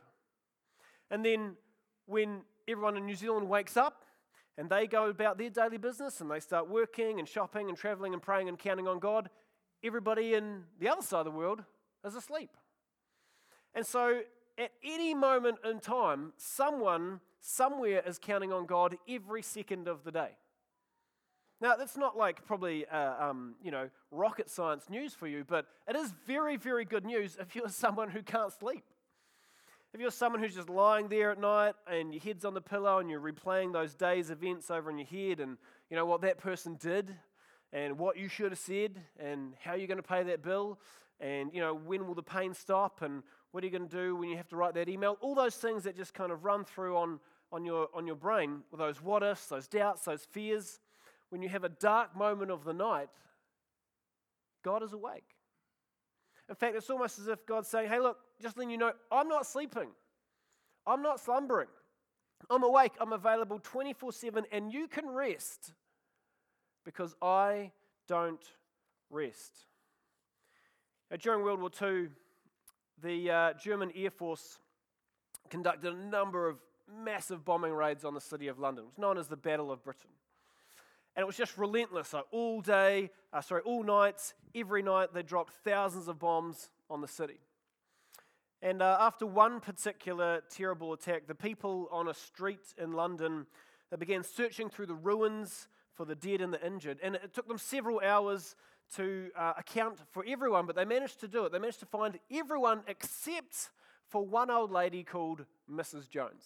And 1.09 1.25
then, 1.25 1.55
when 2.05 2.41
everyone 2.67 2.97
in 2.97 3.05
New 3.07 3.15
Zealand 3.15 3.50
wakes 3.50 3.77
up 3.77 4.03
and 4.57 4.69
they 4.69 4.87
go 4.87 5.09
about 5.09 5.37
their 5.37 5.49
daily 5.49 5.77
business 5.77 6.19
and 6.19 6.31
they 6.31 6.39
start 6.39 6.69
working 6.69 7.19
and 7.19 7.27
shopping 7.27 7.69
and 7.69 7.77
traveling 7.77 8.13
and 8.13 8.21
praying 8.21 8.49
and 8.49 8.57
counting 8.57 8.87
on 8.87 8.99
God, 8.99 9.29
everybody 9.83 10.33
in 10.33 10.63
the 10.79 10.89
other 10.89 11.01
side 11.01 11.19
of 11.19 11.25
the 11.25 11.31
world 11.31 11.63
is 12.05 12.15
asleep. 12.15 12.49
And 13.75 13.85
so, 13.85 14.21
at 14.57 14.71
any 14.83 15.13
moment 15.13 15.59
in 15.63 15.79
time, 15.79 16.33
someone 16.37 17.19
somewhere 17.39 18.01
is 18.05 18.17
counting 18.17 18.51
on 18.51 18.65
God 18.65 18.97
every 19.07 19.43
second 19.43 19.87
of 19.87 20.03
the 20.03 20.11
day. 20.11 20.31
Now, 21.61 21.75
that's 21.75 21.97
not 21.97 22.17
like 22.17 22.45
probably 22.45 22.85
uh, 22.87 23.29
um, 23.29 23.55
you 23.63 23.71
know 23.71 23.89
rocket 24.11 24.49
science 24.49 24.89
news 24.89 25.13
for 25.13 25.27
you, 25.27 25.43
but 25.47 25.67
it 25.87 25.95
is 25.95 26.13
very, 26.25 26.57
very 26.57 26.85
good 26.85 27.05
news 27.05 27.37
if 27.39 27.55
you're 27.55 27.69
someone 27.69 28.09
who 28.09 28.23
can't 28.23 28.51
sleep. 28.51 28.83
If 29.94 30.01
you're 30.01 30.12
someone 30.12 30.41
who's 30.41 30.56
just 30.56 30.70
lying 30.70 31.08
there 31.08 31.32
at 31.32 31.39
night 31.39 31.74
and 31.89 32.13
your 32.13 32.22
head's 32.22 32.46
on 32.46 32.53
the 32.53 32.62
pillow 32.62 33.00
and 33.00 33.10
you're 33.10 33.22
replaying 33.22 33.72
those 33.72 33.96
days' 33.96 34.29
events 34.29 34.70
over 34.70 34.89
in 34.89 34.98
your 34.98 35.08
head 35.08 35.39
and 35.39 35.58
you 35.89 35.96
know 35.96 36.06
what 36.06 36.22
that 36.22 36.38
person 36.38 36.75
did 36.79 37.15
and 37.72 37.98
what 37.98 38.17
you 38.17 38.27
should 38.27 38.51
have 38.51 38.60
said 38.60 39.01
and 39.17 39.53
how 39.63 39.74
you're 39.75 39.88
going 39.88 39.98
to 39.98 40.03
pay 40.03 40.24
that 40.24 40.44
bill 40.44 40.77
and 41.20 41.51
you 41.53 41.62
know 41.62 41.74
when 41.74 42.06
will 42.06 42.13
the 42.13 42.22
pain 42.22 42.53
stop 42.53 43.01
and 43.01 43.24
what 43.51 43.63
are 43.63 43.67
you 43.67 43.72
going 43.72 43.88
to 43.88 43.96
do 43.96 44.15
when 44.15 44.29
you 44.29 44.38
have 44.38 44.50
to 44.50 44.56
write 44.58 44.74
that 44.75 44.89
email? 44.89 45.17
All 45.22 45.34
those 45.34 45.56
things 45.56 45.84
that 45.84 45.96
just 45.96 46.13
kind 46.13 46.32
of 46.32 46.44
run 46.44 46.65
through 46.65 46.98
on, 46.98 47.20
on, 47.51 47.65
your, 47.65 47.88
on 47.94 48.06
your 48.06 48.15
brain, 48.15 48.60
those 48.77 49.01
what 49.01 49.24
ifs, 49.24 49.48
those 49.48 49.67
doubts, 49.67 50.03
those 50.03 50.25
fears. 50.25 50.79
When 51.29 51.41
you 51.41 51.50
have 51.50 51.63
a 51.63 51.70
dark 51.70 52.15
moment 52.15 52.51
of 52.51 52.63
the 52.65 52.74
night, 52.74 53.08
God 54.63 54.84
is 54.84 54.94
awake. 54.94 55.36
In 56.50 56.56
fact, 56.56 56.75
it's 56.75 56.89
almost 56.89 57.20
as 57.20 57.27
if 57.27 57.46
God's 57.46 57.67
saying, 57.67 57.89
Hey, 57.89 58.00
look, 58.00 58.17
just 58.41 58.58
letting 58.58 58.70
you 58.70 58.77
know, 58.77 58.91
I'm 59.12 59.27
not 59.27 59.46
sleeping. 59.46 59.89
I'm 60.86 61.01
not 61.01 61.20
slumbering. 61.20 61.67
I'm 62.50 62.63
awake. 62.63 62.94
I'm 63.00 63.13
available 63.13 63.60
24 63.60 64.12
7, 64.13 64.46
and 64.51 64.72
you 64.72 64.88
can 64.88 65.08
rest 65.10 65.74
because 66.86 67.15
I 67.22 67.72
don't 68.08 68.44
rest. 69.10 69.53
Now, 71.12 71.17
during 71.17 71.44
World 71.44 71.60
War 71.60 71.72
II, 71.82 72.10
the 73.01 73.32
uh, 73.32 73.53
German 73.53 73.91
Air 73.96 74.12
Force 74.12 74.60
conducted 75.50 75.94
a 75.94 75.98
number 75.98 76.48
of 76.48 76.58
massive 77.03 77.44
bombing 77.44 77.74
raids 77.74 78.06
on 78.06 78.13
the 78.13 78.22
city 78.22 78.48
of 78.48 78.60
London. 78.60 78.86
It 78.86 78.88
was 78.88 78.98
known 78.98 79.17
as 79.17 79.27
the 79.27 79.38
Battle 79.38 79.72
of 79.72 79.84
Britain. 79.84 80.10
And 81.15 81.24
it 81.24 81.25
was 81.25 81.36
just 81.36 81.58
relentless. 81.58 82.10
So 82.10 82.24
all 82.32 82.62
day, 82.62 83.10
uh, 83.34 83.41
sorry, 83.41 83.62
all 83.63 83.84
nights, 83.84 84.34
every 84.53 84.84
night, 84.84 85.13
they 85.13 85.24
dropped 85.24 85.53
thousands 85.63 86.08
of 86.08 86.20
bombs 86.20 86.70
on 86.89 87.01
the 87.01 87.08
city. 87.08 87.39
And 88.61 88.81
uh, 88.81 88.97
after 88.99 89.25
one 89.25 89.59
particular 89.59 90.41
terrible 90.49 90.93
attack, 90.93 91.27
the 91.27 91.35
people 91.35 91.87
on 91.91 92.07
a 92.07 92.13
street 92.13 92.73
in 92.77 92.93
London 92.93 93.45
they 93.89 93.97
began 93.97 94.23
searching 94.23 94.69
through 94.69 94.87
the 94.87 94.95
ruins 94.95 95.67
for 95.93 96.05
the 96.05 96.15
dead 96.15 96.41
and 96.41 96.53
the 96.53 96.65
injured. 96.65 96.99
And 97.01 97.15
it 97.15 97.33
took 97.33 97.47
them 97.47 97.57
several 97.57 98.01
hours 98.01 98.55
to 98.95 99.29
uh, 99.35 99.53
account 99.57 99.99
for 100.11 100.25
everyone, 100.27 100.65
but 100.65 100.75
they 100.75 100.85
managed 100.85 101.19
to 101.21 101.27
do 101.27 101.45
it. 101.45 101.51
They 101.51 101.59
managed 101.59 101.79
to 101.81 101.85
find 101.85 102.19
everyone 102.31 102.83
except 102.87 103.69
for 104.09 104.25
one 104.25 104.49
old 104.49 104.71
lady 104.71 105.03
called 105.03 105.45
Mrs. 105.71 106.09
Jones. 106.09 106.43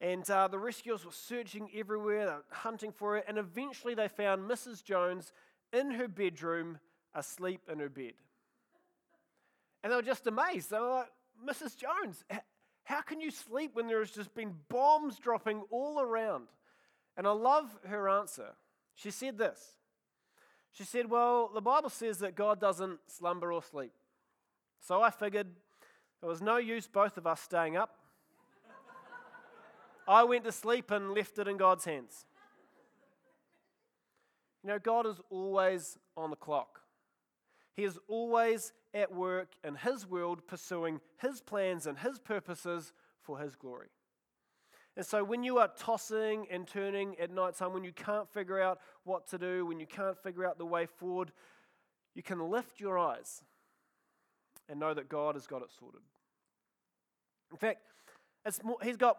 And 0.00 0.28
uh, 0.30 0.48
the 0.48 0.58
rescuers 0.58 1.04
were 1.04 1.12
searching 1.12 1.68
everywhere, 1.76 2.24
they 2.24 2.32
were 2.32 2.44
hunting 2.50 2.90
for 2.90 3.16
her, 3.16 3.24
and 3.28 3.36
eventually 3.36 3.94
they 3.94 4.08
found 4.08 4.50
Mrs. 4.50 4.82
Jones 4.82 5.32
in 5.72 5.90
her 5.92 6.08
bedroom, 6.08 6.78
asleep 7.14 7.60
in 7.70 7.78
her 7.80 7.90
bed. 7.90 8.14
And 9.82 9.92
they 9.92 9.96
were 9.96 10.02
just 10.02 10.26
amazed. 10.26 10.70
They 10.70 10.78
were 10.78 10.90
like, 10.90 11.10
Mrs. 11.48 11.76
Jones, 11.76 12.24
how 12.84 13.00
can 13.02 13.20
you 13.20 13.30
sleep 13.30 13.70
when 13.74 13.86
there 13.86 14.00
has 14.00 14.10
just 14.10 14.34
been 14.34 14.54
bombs 14.68 15.18
dropping 15.18 15.62
all 15.70 16.00
around? 16.00 16.48
And 17.16 17.26
I 17.26 17.30
love 17.30 17.66
her 17.86 18.08
answer. 18.08 18.52
She 18.94 19.10
said 19.10 19.38
this 19.38 19.76
she 20.72 20.84
said, 20.84 21.10
Well, 21.10 21.50
the 21.52 21.60
Bible 21.60 21.90
says 21.90 22.18
that 22.18 22.34
God 22.34 22.60
doesn't 22.60 22.98
slumber 23.06 23.52
or 23.52 23.62
sleep. 23.62 23.92
So 24.80 25.02
I 25.02 25.10
figured 25.10 25.48
there 26.20 26.28
was 26.28 26.40
no 26.40 26.56
use 26.56 26.86
both 26.86 27.16
of 27.16 27.26
us 27.26 27.40
staying 27.40 27.76
up. 27.76 27.96
I 30.08 30.24
went 30.24 30.44
to 30.44 30.52
sleep 30.52 30.90
and 30.90 31.12
left 31.12 31.38
it 31.38 31.48
in 31.48 31.56
God's 31.56 31.84
hands. 31.84 32.24
You 34.62 34.68
know, 34.68 34.78
God 34.78 35.06
is 35.06 35.20
always 35.30 35.98
on 36.16 36.30
the 36.30 36.36
clock. 36.36 36.80
He 37.74 37.84
is 37.84 37.98
always 38.08 38.72
at 38.94 39.14
work 39.14 39.48
in 39.64 39.76
His 39.76 40.06
world, 40.06 40.46
pursuing 40.46 41.00
His 41.20 41.40
plans 41.40 41.86
and 41.86 41.98
His 41.98 42.18
purposes 42.18 42.92
for 43.22 43.38
His 43.38 43.54
glory. 43.54 43.88
And 44.96 45.06
so 45.06 45.22
when 45.22 45.42
you 45.44 45.58
are 45.58 45.70
tossing 45.78 46.46
and 46.50 46.66
turning 46.66 47.18
at 47.18 47.30
night 47.30 47.54
time, 47.54 47.72
when 47.72 47.84
you 47.84 47.92
can't 47.92 48.28
figure 48.28 48.60
out 48.60 48.80
what 49.04 49.28
to 49.28 49.38
do, 49.38 49.64
when 49.64 49.78
you 49.80 49.86
can't 49.86 50.20
figure 50.22 50.44
out 50.44 50.58
the 50.58 50.66
way 50.66 50.86
forward, 50.86 51.32
you 52.14 52.22
can 52.22 52.50
lift 52.50 52.80
your 52.80 52.98
eyes 52.98 53.42
and 54.68 54.80
know 54.80 54.92
that 54.92 55.08
God 55.08 55.36
has 55.36 55.46
got 55.46 55.62
it 55.62 55.70
sorted. 55.78 56.00
In 57.50 57.56
fact, 57.56 57.80
more, 58.64 58.78
He's 58.82 58.96
got 58.96 59.16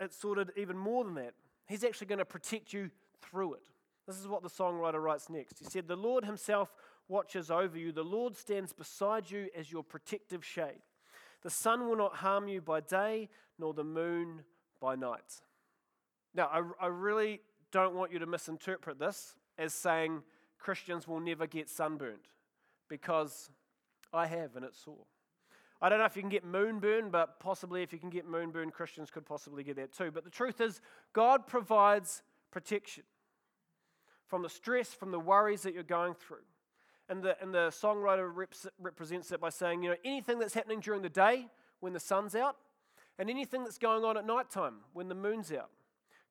it 0.00 0.12
sorted 0.12 0.50
even 0.56 0.76
more 0.76 1.04
than 1.04 1.14
that. 1.14 1.34
He's 1.66 1.84
actually 1.84 2.08
going 2.08 2.18
to 2.18 2.24
protect 2.24 2.72
you 2.72 2.90
through 3.22 3.54
it. 3.54 3.66
This 4.06 4.18
is 4.18 4.28
what 4.28 4.42
the 4.42 4.50
songwriter 4.50 5.02
writes 5.02 5.30
next. 5.30 5.58
He 5.58 5.64
said, 5.64 5.88
The 5.88 5.96
Lord 5.96 6.24
Himself 6.24 6.74
watches 7.08 7.50
over 7.50 7.78
you, 7.78 7.92
the 7.92 8.02
Lord 8.02 8.36
stands 8.36 8.72
beside 8.72 9.30
you 9.30 9.48
as 9.56 9.70
your 9.70 9.82
protective 9.82 10.44
shade. 10.44 10.82
The 11.42 11.50
sun 11.50 11.88
will 11.88 11.96
not 11.96 12.16
harm 12.16 12.48
you 12.48 12.60
by 12.60 12.80
day, 12.80 13.28
nor 13.58 13.74
the 13.74 13.84
moon 13.84 14.42
by 14.80 14.96
night. 14.96 15.40
Now, 16.34 16.48
I, 16.52 16.86
I 16.86 16.88
really 16.88 17.40
don't 17.70 17.94
want 17.94 18.12
you 18.12 18.18
to 18.18 18.26
misinterpret 18.26 18.98
this 18.98 19.34
as 19.58 19.74
saying 19.74 20.22
Christians 20.58 21.06
will 21.06 21.20
never 21.20 21.46
get 21.46 21.68
sunburnt, 21.68 22.28
because 22.88 23.50
I 24.12 24.26
have 24.26 24.56
and 24.56 24.64
it's 24.64 24.82
sore. 24.82 25.06
I 25.82 25.90
don't 25.90 25.98
know 25.98 26.06
if 26.06 26.16
you 26.16 26.22
can 26.22 26.30
get 26.30 26.46
moonburn, 26.50 27.10
but 27.10 27.38
possibly 27.40 27.82
if 27.82 27.92
you 27.92 27.98
can 27.98 28.08
get 28.08 28.26
moonburn, 28.26 28.72
Christians 28.72 29.10
could 29.10 29.26
possibly 29.26 29.62
get 29.62 29.76
that 29.76 29.92
too. 29.92 30.10
But 30.10 30.24
the 30.24 30.30
truth 30.30 30.62
is, 30.62 30.80
God 31.12 31.46
provides 31.46 32.22
protection 32.50 33.02
from 34.26 34.40
the 34.42 34.48
stress, 34.48 34.94
from 34.94 35.10
the 35.10 35.20
worries 35.20 35.62
that 35.62 35.74
you're 35.74 35.82
going 35.82 36.14
through. 36.14 36.38
And 37.08 37.22
the, 37.22 37.36
and 37.42 37.52
the 37.52 37.68
songwriter 37.68 38.30
reps, 38.34 38.66
represents 38.78 39.30
it 39.30 39.40
by 39.40 39.50
saying, 39.50 39.82
you 39.82 39.90
know, 39.90 39.96
anything 40.04 40.38
that's 40.38 40.54
happening 40.54 40.80
during 40.80 41.02
the 41.02 41.10
day 41.10 41.48
when 41.80 41.92
the 41.92 42.00
sun's 42.00 42.34
out, 42.34 42.56
and 43.18 43.28
anything 43.28 43.62
that's 43.62 43.78
going 43.78 44.04
on 44.04 44.16
at 44.16 44.26
night 44.26 44.50
time 44.50 44.76
when 44.92 45.08
the 45.08 45.14
moon's 45.14 45.52
out. 45.52 45.70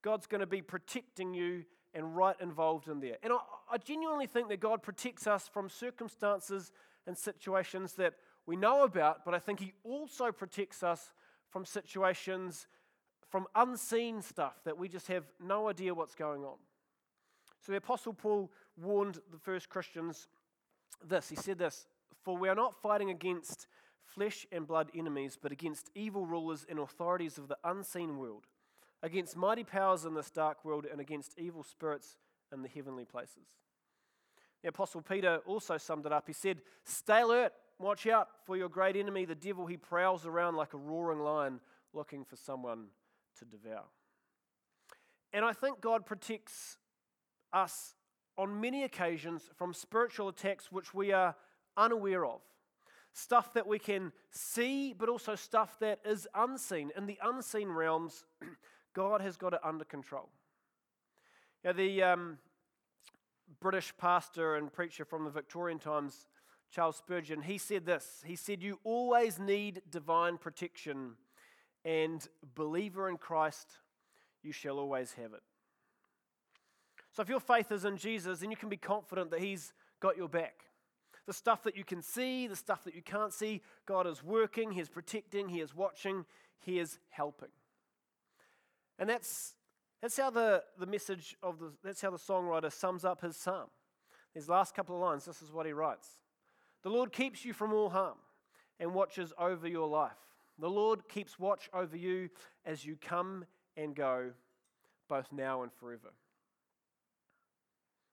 God's 0.02 0.28
going 0.28 0.42
to 0.42 0.48
be 0.48 0.62
protecting 0.62 1.34
you 1.34 1.64
and 1.94 2.16
right 2.16 2.36
involved 2.42 2.88
in 2.88 3.00
there. 3.00 3.18
And 3.24 3.32
I, 3.34 3.38
I, 3.72 3.78
genuinely 3.78 4.28
think 4.28 4.50
that 4.50 4.60
God 4.60 4.82
protects 4.82 5.28
us 5.28 5.48
from 5.48 5.70
circumstances 5.70 6.72
and 7.06 7.18
situations 7.18 7.94
that 7.94 8.16
we 8.46 8.56
know 8.56 8.84
about, 8.84 9.24
but 9.24 9.34
I 9.34 9.40
think 9.40 9.60
He 9.60 9.74
also 9.84 10.32
protects 10.32 10.84
us 10.84 11.14
from 11.50 11.66
situations, 11.66 12.68
from 13.30 13.46
unseen 13.56 14.22
stuff 14.22 14.56
that 14.66 14.78
we 14.78 14.90
just 14.90 15.08
have 15.08 15.24
no 15.40 15.70
idea 15.70 15.94
what's 15.94 16.16
going 16.16 16.44
on. 16.44 16.58
So 17.62 17.72
the 17.72 17.78
Apostle 17.78 18.14
Paul 18.14 18.52
warned 18.76 19.20
the 19.32 19.38
first 19.38 19.70
Christians 19.70 20.28
this. 21.08 21.30
He 21.30 21.36
said 21.36 21.58
this 21.58 21.88
For 22.24 22.38
we 22.38 22.50
are 22.50 22.56
not 22.56 22.76
fighting 22.82 23.10
against 23.10 23.68
flesh 24.04 24.46
and 24.52 24.68
blood 24.68 24.92
enemies, 24.96 25.38
but 25.42 25.52
against 25.52 25.90
evil 25.96 26.26
rulers 26.26 26.66
and 26.70 26.80
authorities 26.80 27.38
of 27.38 27.48
the 27.48 27.58
unseen 27.64 28.18
world, 28.18 28.46
against 29.02 29.36
mighty 29.36 29.64
powers 29.64 30.06
in 30.06 30.14
this 30.14 30.30
dark 30.30 30.64
world, 30.64 30.86
and 30.90 31.00
against 31.02 31.38
evil 31.38 31.64
spirits 31.64 32.18
in 32.52 32.62
the 32.62 32.70
heavenly 32.70 33.06
places. 33.06 33.48
The 34.62 34.70
Apostle 34.70 35.02
Peter 35.02 35.42
also 35.46 35.78
summed 35.78 36.06
it 36.06 36.14
up. 36.14 36.26
He 36.28 36.34
said, 36.34 36.62
Stay 36.86 37.22
alert, 37.22 37.54
watch 37.80 38.08
out 38.08 38.30
for 38.46 38.56
your 38.56 38.70
great 38.70 38.96
enemy, 38.96 39.26
the 39.26 39.36
devil. 39.36 39.66
He 39.66 39.78
prowls 39.78 40.26
around 40.26 40.56
like 40.56 40.74
a 40.74 40.78
roaring 40.78 41.20
lion 41.20 41.60
looking 41.94 42.24
for 42.24 42.38
someone 42.38 42.86
to 43.40 43.46
devour. 43.46 43.84
And 45.34 45.44
I 45.44 45.52
think 45.52 45.82
God 45.82 46.06
protects 46.06 46.78
us 47.52 47.96
on 48.38 48.60
many 48.60 48.84
occasions 48.84 49.50
from 49.56 49.74
spiritual 49.74 50.28
attacks 50.28 50.72
which 50.72 50.94
we 50.94 51.12
are 51.12 51.36
unaware 51.78 52.26
of. 52.26 52.42
Stuff 53.14 53.54
that 53.54 53.68
we 53.68 53.78
can 53.78 54.12
see, 54.32 54.94
but 54.94 55.08
also 55.08 55.36
stuff 55.36 55.78
that 55.80 56.00
is 56.04 56.28
unseen. 56.34 56.92
In 56.98 57.06
the 57.06 57.20
unseen 57.24 57.70
realms, 57.70 58.26
God 58.94 59.22
has 59.22 59.38
got 59.38 59.54
it 59.54 59.60
under 59.64 59.86
control. 59.86 60.30
Now, 61.64 61.74
the 61.74 62.04
um, 62.04 62.38
British 63.60 63.94
pastor 63.98 64.56
and 64.56 64.74
preacher 64.74 65.06
from 65.06 65.26
the 65.26 65.30
Victorian 65.30 65.80
times, 65.80 66.28
Charles 66.72 66.98
Spurgeon, 66.98 67.44
he 67.44 67.58
said 67.58 67.86
this. 67.86 68.24
He 68.26 68.36
said, 68.36 68.64
You 68.64 68.80
always 68.84 69.40
need 69.40 69.84
divine 69.90 70.38
protection, 70.38 71.14
and 71.86 72.28
believer 72.56 73.10
in 73.10 73.18
Christ, 73.18 73.78
you 74.42 74.52
shall 74.52 74.80
always 74.80 75.14
have 75.14 75.34
it. 75.34 75.42
So 77.14 77.22
if 77.22 77.30
your 77.30 77.40
faith 77.40 77.72
is 77.72 77.86
in 77.86 77.98
Jesus, 77.98 78.40
then 78.40 78.50
you 78.52 78.58
can 78.58 78.70
be 78.70 78.78
confident 78.78 79.32
that 79.32 79.40
He's 79.40 79.72
got 80.00 80.18
your 80.18 80.28
back. 80.28 80.66
The 81.26 81.34
stuff 81.34 81.64
that 81.64 81.78
you 81.78 81.86
can 81.86 82.02
see, 82.02 82.48
the 82.48 82.56
stuff 82.56 82.84
that 82.84 82.96
you 82.96 83.02
can't 83.02 83.32
see, 83.32 83.62
God 83.86 84.08
is 84.08 84.24
working, 84.24 84.72
He 84.72 84.82
is 84.82 84.90
protecting, 84.90 85.48
He 85.48 85.62
is 85.62 85.76
watching, 85.76 86.26
He 86.60 86.80
is 86.80 87.00
helping. 87.10 87.50
And 88.98 89.10
that's, 89.10 89.54
that's 90.02 90.18
how 90.18 90.32
the, 90.32 90.64
the 90.80 90.88
message 90.88 91.36
of 91.44 91.60
the, 91.60 91.72
that's 91.84 92.02
how 92.02 92.12
the 92.12 92.18
songwriter 92.18 92.72
sums 92.72 93.06
up 93.06 93.22
his 93.22 93.38
psalm. 93.38 93.68
His 94.34 94.50
last 94.50 94.76
couple 94.76 94.96
of 94.96 95.02
lines, 95.02 95.26
this 95.26 95.42
is 95.42 95.52
what 95.52 95.66
he 95.66 95.74
writes 95.74 96.08
The 96.82 96.90
Lord 96.90 97.12
keeps 97.12 97.46
you 97.46 97.54
from 97.54 97.74
all 97.74 97.90
harm 97.90 98.18
and 98.80 98.94
watches 98.94 99.34
over 99.38 99.68
your 99.68 99.88
life. 99.88 100.18
The 100.60 100.70
Lord 100.70 101.08
keeps 101.08 101.40
watch 101.40 101.70
over 101.74 101.96
you 101.96 102.30
as 102.66 102.86
you 102.86 102.98
come 103.00 103.46
and 103.78 103.96
go, 103.96 104.32
both 105.08 105.32
now 105.32 105.64
and 105.64 105.72
forever. 105.72 106.12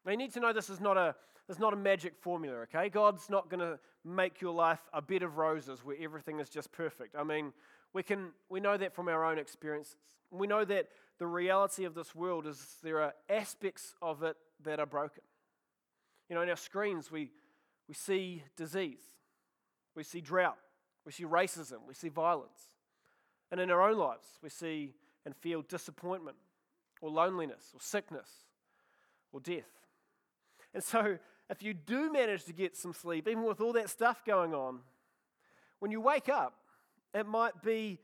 Now, 0.04 0.12
you 0.12 0.16
need 0.16 0.33
to 0.35 0.40
know 0.40 0.52
this 0.52 0.71
is 0.71 0.80
not 0.80 0.97
a, 0.97 1.14
this 1.47 1.57
is 1.57 1.61
not 1.61 1.73
a 1.73 1.76
magic 1.76 2.14
formula, 2.21 2.59
okay? 2.61 2.88
God's 2.88 3.28
not 3.28 3.50
going 3.50 3.61
to 3.61 3.78
make 4.04 4.40
your 4.40 4.54
life 4.54 4.80
a 4.92 5.02
bed 5.02 5.23
of 5.23 5.37
roses 5.37 5.85
where 5.85 5.97
everything 6.00 6.40
is 6.40 6.49
just 6.49 6.73
perfect. 6.73 7.14
I 7.16 7.23
mean, 7.23 7.52
we, 7.92 8.02
can, 8.02 8.30
we 8.49 8.61
know 8.61 8.76
that 8.76 8.95
from 8.95 9.09
our 9.09 9.25
own 9.25 9.38
experiences. 9.38 9.97
We 10.30 10.47
know 10.47 10.64
that 10.64 10.88
the 11.19 11.26
reality 11.26 11.85
of 11.85 11.95
this 11.95 12.14
world 12.14 12.47
is 12.47 12.76
there 12.83 13.00
are 13.02 13.14
aspects 13.28 13.95
of 14.00 14.23
it 14.23 14.37
that 14.64 14.80
are 14.80 14.87
broken. 14.87 15.23
You 16.28 16.37
know, 16.37 16.42
in 16.42 16.49
our 16.49 16.57
screens, 16.57 17.11
we, 17.11 17.30
we 17.88 17.95
see 17.95 18.45
disease, 18.57 19.02
we 19.97 20.04
see 20.04 20.21
drought, 20.21 20.57
we 21.04 21.12
see 21.12 21.25
racism, 21.25 21.78
we 21.87 21.95
see 21.95 22.09
violence. 22.09 22.61
And 23.50 23.61
in 23.61 23.71
our 23.71 23.83
own 23.83 23.99
lives, 23.99 24.38
we 24.42 24.49
see 24.49 24.95
and 25.26 25.35
feel 25.37 25.62
disappointment 25.62 26.37
or 27.00 27.11
loneliness 27.11 27.73
or 27.75 27.80
sickness 27.80 28.28
or 29.33 29.40
death. 29.40 29.80
And 30.75 30.83
so, 30.83 31.19
if 31.49 31.62
you 31.62 31.75
do 31.75 32.12
manage 32.12 32.45
to 32.45 32.53
get 32.53 32.77
some 32.77 32.93
sleep, 32.93 33.27
even 33.27 33.45
with 33.45 33.61
all 33.61 33.73
that 33.73 33.91
stuff 33.91 34.25
going 34.25 34.55
on, 34.55 34.81
when 35.81 35.91
you 35.91 36.00
wake 36.00 36.29
up, 36.29 36.55
it 37.12 37.27
might 37.27 37.62
be 37.62 37.99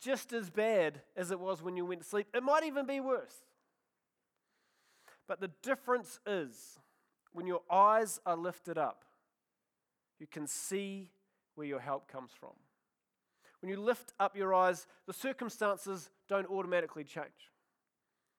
just 0.00 0.32
as 0.32 0.50
bad 0.50 1.00
as 1.16 1.30
it 1.30 1.38
was 1.38 1.62
when 1.62 1.76
you 1.76 1.86
went 1.86 2.02
to 2.02 2.08
sleep. 2.08 2.26
It 2.34 2.42
might 2.42 2.64
even 2.64 2.86
be 2.86 2.98
worse. 2.98 3.34
But 5.28 5.40
the 5.40 5.50
difference 5.62 6.18
is 6.26 6.80
when 7.32 7.46
your 7.46 7.60
eyes 7.70 8.20
are 8.26 8.36
lifted 8.36 8.78
up, 8.78 9.04
you 10.18 10.26
can 10.26 10.48
see 10.48 11.10
where 11.54 11.66
your 11.66 11.78
help 11.78 12.08
comes 12.08 12.32
from. 12.38 12.50
When 13.60 13.70
you 13.70 13.76
lift 13.76 14.12
up 14.18 14.36
your 14.36 14.52
eyes, 14.54 14.88
the 15.06 15.12
circumstances 15.12 16.10
don't 16.28 16.50
automatically 16.50 17.04
change. 17.04 17.50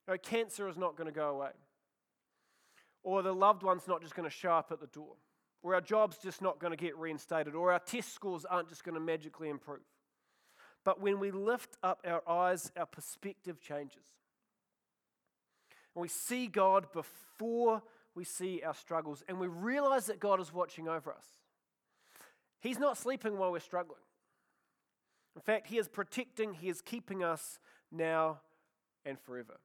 You 0.05 0.13
know, 0.13 0.17
cancer 0.17 0.67
is 0.67 0.77
not 0.77 0.97
going 0.97 1.07
to 1.07 1.13
go 1.13 1.29
away 1.29 1.51
or 3.03 3.21
the 3.21 3.33
loved 3.33 3.63
one's 3.63 3.87
not 3.87 4.01
just 4.01 4.15
going 4.15 4.29
to 4.29 4.35
show 4.35 4.53
up 4.53 4.71
at 4.71 4.79
the 4.79 4.87
door, 4.87 5.15
or 5.61 5.75
our 5.75 5.81
job's 5.81 6.17
just 6.17 6.41
not 6.41 6.59
going 6.59 6.71
to 6.71 6.77
get 6.77 6.97
reinstated, 6.97 7.55
or 7.55 7.71
our 7.71 7.79
test 7.79 8.13
scores 8.13 8.45
aren't 8.45 8.69
just 8.69 8.83
going 8.83 8.95
to 8.95 9.01
magically 9.01 9.49
improve. 9.49 9.81
But 10.83 10.99
when 10.99 11.19
we 11.19 11.31
lift 11.31 11.77
up 11.81 12.01
our 12.05 12.27
eyes, 12.27 12.71
our 12.75 12.85
perspective 12.85 13.61
changes. 13.61 14.03
And 15.95 16.01
we 16.01 16.07
see 16.07 16.47
God 16.47 16.87
before 16.91 17.83
we 18.15 18.23
see 18.23 18.61
our 18.65 18.73
struggles, 18.73 19.23
and 19.27 19.39
we 19.39 19.47
realize 19.47 20.07
that 20.07 20.19
God 20.19 20.39
is 20.39 20.53
watching 20.53 20.87
over 20.87 21.11
us. 21.11 21.25
He's 22.59 22.79
not 22.79 22.97
sleeping 22.97 23.37
while 23.37 23.51
we're 23.51 23.59
struggling. 23.59 23.99
In 25.35 25.41
fact, 25.41 25.67
He 25.67 25.77
is 25.77 25.87
protecting, 25.87 26.53
He 26.53 26.69
is 26.69 26.81
keeping 26.81 27.23
us 27.23 27.59
now 27.91 28.39
and 29.05 29.19
forever. 29.19 29.59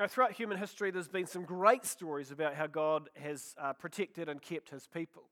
Now, 0.00 0.06
throughout 0.06 0.32
human 0.32 0.56
history, 0.56 0.90
there's 0.90 1.08
been 1.08 1.26
some 1.26 1.44
great 1.44 1.84
stories 1.84 2.30
about 2.30 2.54
how 2.54 2.66
God 2.66 3.10
has 3.16 3.54
uh, 3.60 3.74
protected 3.74 4.30
and 4.30 4.40
kept 4.40 4.70
his 4.70 4.86
people. 4.86 5.24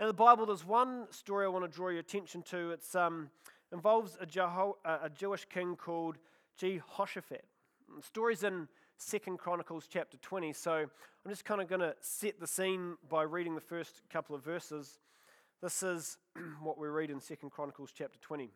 In 0.00 0.08
the 0.08 0.12
Bible, 0.12 0.44
there's 0.44 0.66
one 0.66 1.06
story 1.10 1.44
I 1.44 1.48
want 1.50 1.64
to 1.64 1.70
draw 1.70 1.90
your 1.90 2.00
attention 2.00 2.42
to. 2.50 2.72
It 2.72 2.82
um, 2.96 3.30
involves 3.72 4.18
a, 4.20 4.26
Jeho- 4.26 4.74
a, 4.84 5.08
Jewish 5.08 5.44
king 5.44 5.76
called 5.76 6.18
Jehoshaphat. 6.56 7.44
The 7.96 8.02
story's 8.02 8.42
in 8.42 8.66
Second 8.96 9.38
Chronicles 9.38 9.86
chapter 9.88 10.16
20, 10.16 10.52
so 10.52 10.72
I'm 10.72 11.30
just 11.30 11.44
kind 11.44 11.60
of 11.60 11.68
going 11.68 11.80
to 11.80 11.94
set 12.00 12.40
the 12.40 12.48
scene 12.48 12.96
by 13.08 13.22
reading 13.22 13.54
the 13.54 13.60
first 13.60 14.02
couple 14.10 14.34
of 14.34 14.42
verses. 14.42 14.98
This 15.62 15.84
is 15.84 16.18
what 16.60 16.76
we 16.76 16.88
read 16.88 17.10
in 17.10 17.20
Second 17.20 17.50
Chronicles 17.50 17.92
chapter 17.96 18.18
20. 18.18 18.50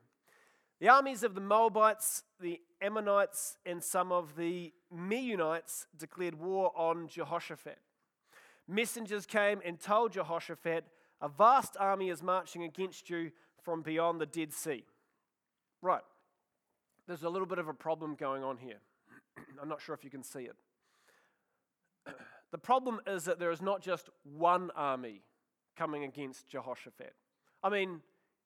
The 0.81 0.89
armies 0.89 1.23
of 1.23 1.35
the 1.35 1.41
Moabites, 1.41 2.25
the 2.41 2.61
Ammonites, 2.83 3.57
and 3.65 3.83
some 3.83 4.11
of 4.11 4.37
the 4.37 4.73
Meunites 4.93 5.87
declared 5.97 6.35
war 6.35 6.73
on 6.77 7.09
Jehoshaphat. 7.09 7.79
Messengers 8.67 9.27
came 9.27 9.61
and 9.65 9.79
told 9.79 10.13
Jehoshaphat, 10.13 10.85
A 11.21 11.29
vast 11.29 11.77
army 11.79 12.11
is 12.11 12.23
marching 12.23 12.65
against 12.65 13.09
you 13.09 13.31
from 13.63 13.83
beyond 13.83 14.21
the 14.21 14.27
Dead 14.27 14.53
Sea. 14.53 14.85
Right, 15.81 16.03
there's 17.07 17.23
a 17.23 17.29
little 17.29 17.47
bit 17.47 17.59
of 17.59 17.69
a 17.69 17.75
problem 17.75 18.15
going 18.15 18.43
on 18.43 18.57
here. 18.57 18.79
I'm 19.63 19.69
not 19.69 19.81
sure 19.81 19.95
if 19.95 20.03
you 20.03 20.11
can 20.11 20.23
see 20.23 20.49
it. 20.49 20.57
the 22.51 22.59
problem 22.59 23.01
is 23.07 23.25
that 23.25 23.39
there 23.39 23.51
is 23.51 23.63
not 23.63 23.81
just 23.81 24.11
one 24.23 24.71
army 24.75 25.23
coming 25.77 26.05
against 26.05 26.49
Jehoshaphat. 26.49 27.15
I 27.63 27.69
mean, 27.69 28.01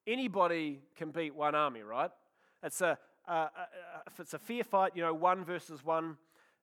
anybody 0.07 0.81
can 0.95 1.11
beat 1.11 1.35
one 1.35 1.55
army, 1.55 1.81
right? 1.81 2.11
It's 2.63 2.81
a, 2.81 2.97
if 4.07 4.19
it's 4.19 4.33
a 4.33 4.39
fair 4.39 4.63
fight, 4.63 4.93
you 4.95 5.01
know, 5.01 5.13
one 5.13 5.43
versus 5.43 5.83
one, 5.83 6.17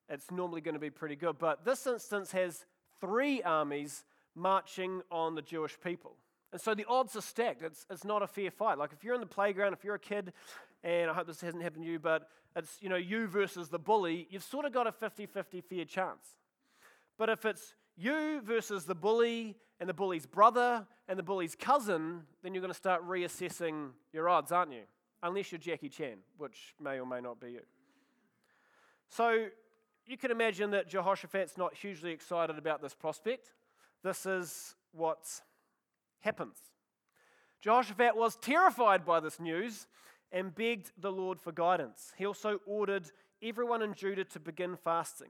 it's 0.09 0.31
normally 0.31 0.61
going 0.61 0.75
to 0.75 0.79
be 0.79 0.89
pretty 0.89 1.15
good. 1.15 1.37
But 1.37 1.65
this 1.65 1.85
instance 1.87 2.31
has 2.31 2.65
three 3.01 3.41
armies 3.41 4.03
marching 4.35 5.01
on 5.11 5.35
the 5.35 5.41
Jewish 5.41 5.77
people. 5.83 6.15
And 6.53 6.61
so 6.61 6.73
the 6.73 6.85
odds 6.87 7.15
are 7.15 7.21
stacked. 7.21 7.61
It's, 7.61 7.85
it's 7.89 8.05
not 8.05 8.21
a 8.21 8.27
fair 8.27 8.51
fight. 8.51 8.77
Like 8.77 8.93
if 8.93 9.03
you're 9.03 9.15
in 9.15 9.19
the 9.19 9.27
playground, 9.27 9.73
if 9.73 9.83
you're 9.83 9.95
a 9.95 9.99
kid, 9.99 10.31
and 10.83 11.09
I 11.09 11.13
hope 11.13 11.27
this 11.27 11.41
hasn't 11.41 11.63
happened 11.63 11.83
to 11.83 11.91
you, 11.91 11.99
but 11.99 12.29
it's, 12.55 12.77
you 12.81 12.89
know, 12.89 12.95
you 12.95 13.27
versus 13.27 13.67
the 13.69 13.79
bully, 13.79 14.27
you've 14.29 14.43
sort 14.43 14.65
of 14.65 14.71
got 14.71 14.87
a 14.87 14.91
50-50 14.91 15.63
fair 15.63 15.85
chance. 15.85 16.37
But 17.17 17.29
if 17.29 17.45
it's 17.45 17.73
you 17.97 18.41
versus 18.41 18.85
the 18.85 18.95
bully 18.95 19.57
and 19.79 19.87
the 19.87 19.93
bully's 19.93 20.25
brother 20.25 20.87
and 21.07 21.17
the 21.17 21.23
bully's 21.23 21.55
cousin, 21.55 22.23
then 22.43 22.53
you're 22.53 22.61
going 22.61 22.73
to 22.73 22.77
start 22.77 23.07
reassessing 23.07 23.89
your 24.13 24.27
odds, 24.29 24.51
aren't 24.51 24.73
you? 24.73 24.83
Unless 25.23 25.51
you're 25.51 25.59
Jackie 25.59 25.89
Chan, 25.89 26.17
which 26.37 26.75
may 26.81 26.99
or 26.99 27.05
may 27.05 27.21
not 27.21 27.39
be 27.39 27.51
you. 27.51 27.61
So 29.09 29.47
you 30.05 30.17
can 30.17 30.31
imagine 30.31 30.71
that 30.71 30.87
Jehoshaphat's 30.87 31.57
not 31.57 31.75
hugely 31.75 32.11
excited 32.11 32.57
about 32.57 32.81
this 32.81 32.93
prospect. 32.93 33.53
This 34.03 34.25
is 34.25 34.75
what 34.91 35.41
happens. 36.19 36.57
Jehoshaphat 37.61 38.15
was 38.15 38.35
terrified 38.37 39.05
by 39.05 39.19
this 39.19 39.39
news 39.39 39.87
and 40.31 40.53
begged 40.53 40.91
the 40.99 41.11
Lord 41.11 41.39
for 41.39 41.51
guidance. 41.51 42.13
He 42.17 42.25
also 42.25 42.59
ordered 42.65 43.11
everyone 43.41 43.81
in 43.81 43.93
Judah 43.93 44.25
to 44.25 44.39
begin 44.39 44.75
fasting. 44.75 45.29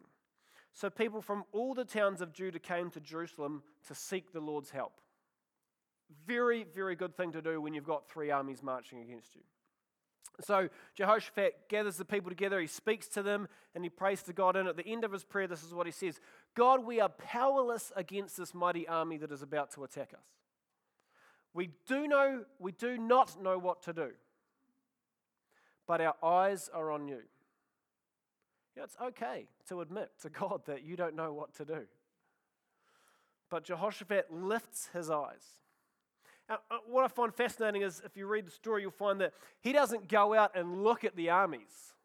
So 0.77 0.91
people 0.91 1.23
from 1.23 1.43
all 1.53 1.73
the 1.73 1.83
towns 1.83 2.21
of 2.21 2.31
Judah 2.31 2.59
came 2.59 2.91
to 2.91 2.99
Jerusalem 2.99 3.63
to 3.87 3.95
seek 3.95 4.31
the 4.31 4.39
Lord's 4.39 4.69
help. 4.69 5.01
Very, 6.27 6.67
very 6.75 6.95
good 6.95 7.17
thing 7.17 7.31
to 7.31 7.41
do 7.41 7.59
when 7.59 7.73
you've 7.73 7.83
got 7.83 8.07
three 8.07 8.29
armies 8.29 8.61
marching 8.61 9.01
against 9.01 9.35
you. 9.35 9.41
So 10.39 10.69
Jehoshaphat 10.93 11.67
gathers 11.67 11.97
the 11.97 12.05
people 12.05 12.29
together, 12.29 12.59
he 12.59 12.67
speaks 12.67 13.07
to 13.07 13.23
them, 13.23 13.47
and 13.73 13.83
he 13.83 13.89
prays 13.89 14.21
to 14.23 14.33
God. 14.33 14.55
And 14.55 14.69
at 14.69 14.77
the 14.77 14.85
end 14.85 15.03
of 15.03 15.11
his 15.11 15.23
prayer, 15.23 15.47
this 15.47 15.63
is 15.63 15.73
what 15.73 15.87
he 15.87 15.91
says 15.91 16.19
God, 16.53 16.85
we 16.85 16.99
are 17.01 17.09
powerless 17.09 17.91
against 17.95 18.37
this 18.37 18.53
mighty 18.53 18.87
army 18.87 19.17
that 19.17 19.31
is 19.31 19.41
about 19.41 19.71
to 19.71 19.83
attack 19.83 20.13
us. 20.13 20.27
We 21.55 21.71
do 21.87 22.07
know, 22.07 22.43
we 22.59 22.71
do 22.71 22.99
not 22.99 23.41
know 23.41 23.57
what 23.57 23.81
to 23.83 23.93
do, 23.93 24.11
but 25.87 26.01
our 26.01 26.13
eyes 26.21 26.69
are 26.71 26.91
on 26.91 27.07
you. 27.07 27.21
You 28.77 28.81
know, 28.81 28.85
it's 28.85 28.97
okay 29.01 29.47
to 29.69 29.81
admit 29.81 30.11
to 30.21 30.29
God 30.29 30.61
that 30.67 30.83
you 30.83 30.95
don't 30.95 31.15
know 31.15 31.33
what 31.33 31.51
to 31.55 31.65
do. 31.65 31.87
But 33.49 33.63
Jehoshaphat 33.63 34.31
lifts 34.31 34.89
his 34.93 35.09
eyes. 35.09 35.41
Now, 36.47 36.59
uh, 36.69 36.77
what 36.87 37.03
I 37.03 37.07
find 37.07 37.33
fascinating 37.33 37.81
is 37.81 38.03
if 38.05 38.15
you 38.15 38.27
read 38.27 38.45
the 38.45 38.51
story, 38.51 38.83
you'll 38.83 38.91
find 38.91 39.19
that 39.19 39.33
he 39.61 39.73
doesn't 39.73 40.07
go 40.07 40.35
out 40.35 40.51
and 40.55 40.83
look 40.83 41.03
at 41.03 41.15
the 41.15 41.31
armies, 41.31 41.95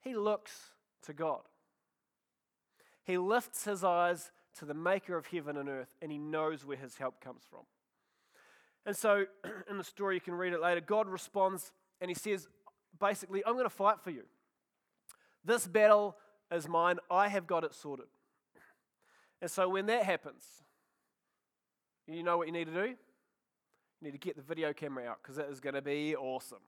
he 0.00 0.14
looks 0.14 0.70
to 1.02 1.12
God. 1.12 1.42
he 3.04 3.18
lifts 3.18 3.64
his 3.64 3.84
eyes 3.84 4.30
to 4.60 4.64
the 4.64 4.72
maker 4.72 5.14
of 5.14 5.26
heaven 5.26 5.58
and 5.58 5.68
earth, 5.68 5.94
and 6.00 6.10
he 6.10 6.16
knows 6.16 6.64
where 6.64 6.78
his 6.78 6.96
help 6.96 7.20
comes 7.20 7.42
from. 7.50 7.64
And 8.86 8.96
so, 8.96 9.26
in 9.68 9.76
the 9.76 9.84
story, 9.84 10.14
you 10.14 10.22
can 10.22 10.32
read 10.32 10.54
it 10.54 10.62
later, 10.62 10.80
God 10.80 11.06
responds 11.06 11.70
and 12.00 12.10
he 12.10 12.14
says, 12.14 12.48
basically, 12.98 13.44
I'm 13.44 13.52
going 13.52 13.66
to 13.66 13.68
fight 13.68 14.00
for 14.02 14.10
you. 14.10 14.22
This 15.44 15.66
battle 15.66 16.16
is 16.50 16.68
mine. 16.68 16.98
I 17.10 17.28
have 17.28 17.46
got 17.46 17.64
it 17.64 17.74
sorted. 17.74 18.06
And 19.40 19.50
so, 19.50 19.68
when 19.68 19.86
that 19.86 20.04
happens, 20.04 20.44
you 22.06 22.22
know 22.22 22.36
what 22.36 22.46
you 22.46 22.52
need 22.52 22.66
to 22.66 22.74
do? 22.74 22.88
You 22.88 22.96
need 24.02 24.12
to 24.12 24.18
get 24.18 24.36
the 24.36 24.42
video 24.42 24.72
camera 24.72 25.06
out 25.06 25.18
because 25.22 25.38
it 25.38 25.46
is 25.50 25.60
going 25.60 25.74
to 25.74 25.82
be 25.82 26.16
awesome. 26.16 26.58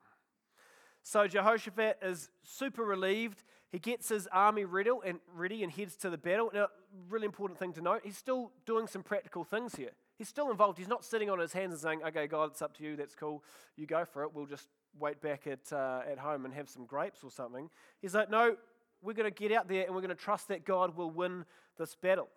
So 1.03 1.27
Jehoshaphat 1.27 1.99
is 2.03 2.31
super 2.45 2.85
relieved. 2.85 3.43
He 3.71 3.79
gets 3.79 4.09
his 4.09 4.29
army 4.31 4.65
ready 4.65 5.63
and, 5.63 5.73
heads 5.73 5.97
to 5.97 6.11
the 6.11 6.19
battle. 6.19 6.51
Now, 6.53 6.69
really 7.09 7.25
important 7.25 7.59
thing 7.59 7.73
to 7.73 7.81
note, 7.81 8.03
he's 8.05 8.19
still 8.19 8.53
doing 8.67 8.87
some 8.87 9.03
practical 9.03 9.45
things 9.45 9.75
here. 9.75 9.91
He's 10.17 10.29
still 10.29 10.51
involved. 10.51 10.79
He's 10.79 10.89
not 10.89 11.05
sitting 11.05 11.31
on 11.31 11.39
his 11.39 11.53
hands 11.53 11.73
and 11.73 11.81
saying, 11.81 12.03
okay, 12.07 12.27
God, 12.27 12.51
it's 12.51 12.63
up 12.63 12.77
to 12.77 12.85
you. 12.85 12.97
That's 12.97 13.15
cool. 13.15 13.43
You 13.77 13.87
go 13.87 14.05
for 14.05 14.23
it. 14.23 14.35
We'll 14.35 14.47
just 14.47 14.69
wait 14.99 15.21
back 15.21 15.47
at, 15.47 15.73
uh, 15.73 16.01
at 16.11 16.19
home 16.19 16.45
and 16.45 16.55
have 16.55 16.69
some 16.69 16.85
grapes 16.85 17.25
or 17.25 17.31
something. 17.31 17.71
He's 18.01 18.15
like, 18.15 18.31
no, 18.31 18.57
we're 19.03 19.15
going 19.15 19.33
to 19.33 19.35
get 19.35 19.53
out 19.53 19.69
there 19.69 19.85
and 19.85 19.95
we're 19.95 20.01
going 20.01 20.15
to 20.17 20.23
trust 20.23 20.49
that 20.49 20.65
God 20.65 20.97
will 20.97 21.11
win 21.11 21.45
this 21.79 21.95
battle. 21.95 22.29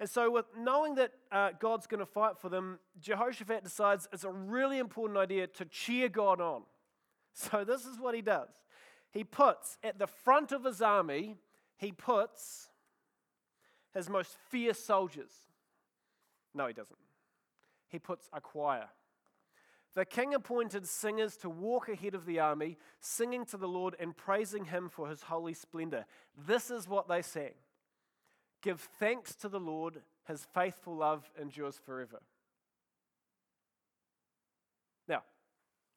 And 0.00 0.08
so, 0.08 0.30
with 0.30 0.46
knowing 0.56 0.94
that 0.94 1.12
uh, 1.32 1.50
God's 1.58 1.88
going 1.88 1.98
to 1.98 2.06
fight 2.06 2.38
for 2.38 2.48
them, 2.48 2.78
Jehoshaphat 3.00 3.64
decides 3.64 4.08
it's 4.12 4.22
a 4.22 4.30
really 4.30 4.78
important 4.78 5.18
idea 5.18 5.48
to 5.48 5.64
cheer 5.64 6.08
God 6.08 6.40
on. 6.40 6.62
So, 7.34 7.62
this 7.62 7.84
is 7.84 8.00
what 8.00 8.16
he 8.16 8.22
does 8.22 8.48
he 9.10 9.24
puts 9.24 9.78
at 9.82 9.98
the 9.98 10.06
front 10.06 10.52
of 10.52 10.64
his 10.64 10.82
army, 10.82 11.36
he 11.76 11.92
puts 11.92 12.68
his 13.94 14.08
most 14.08 14.36
fierce 14.50 14.78
soldiers. 14.78 15.30
No, 16.54 16.66
he 16.66 16.72
doesn't. 16.72 16.98
He 17.88 17.98
puts 17.98 18.28
a 18.32 18.40
choir. 18.40 18.88
The 19.98 20.04
king 20.04 20.32
appointed 20.32 20.86
singers 20.86 21.36
to 21.38 21.50
walk 21.50 21.88
ahead 21.88 22.14
of 22.14 22.24
the 22.24 22.38
army, 22.38 22.78
singing 23.00 23.44
to 23.46 23.56
the 23.56 23.66
Lord 23.66 23.96
and 23.98 24.16
praising 24.16 24.66
him 24.66 24.88
for 24.88 25.08
his 25.08 25.22
holy 25.22 25.54
splendor. 25.54 26.04
This 26.46 26.70
is 26.70 26.86
what 26.86 27.08
they 27.08 27.20
sang 27.20 27.54
Give 28.62 28.80
thanks 29.00 29.34
to 29.34 29.48
the 29.48 29.58
Lord, 29.58 30.00
his 30.28 30.46
faithful 30.54 30.94
love 30.94 31.28
endures 31.36 31.80
forever. 31.84 32.20
Now, 35.08 35.24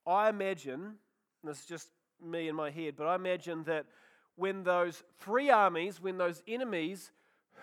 I 0.08 0.30
imagine, 0.30 0.82
and 0.82 0.96
this 1.44 1.60
is 1.60 1.66
just 1.68 1.90
me 2.20 2.48
in 2.48 2.56
my 2.56 2.72
head, 2.72 2.96
but 2.98 3.06
I 3.06 3.14
imagine 3.14 3.66
that 3.66 3.86
when 4.36 4.64
those 4.64 5.04
three 5.20 5.52
armies, 5.52 6.02
when 6.02 6.18
those 6.18 6.42
enemies 6.48 7.12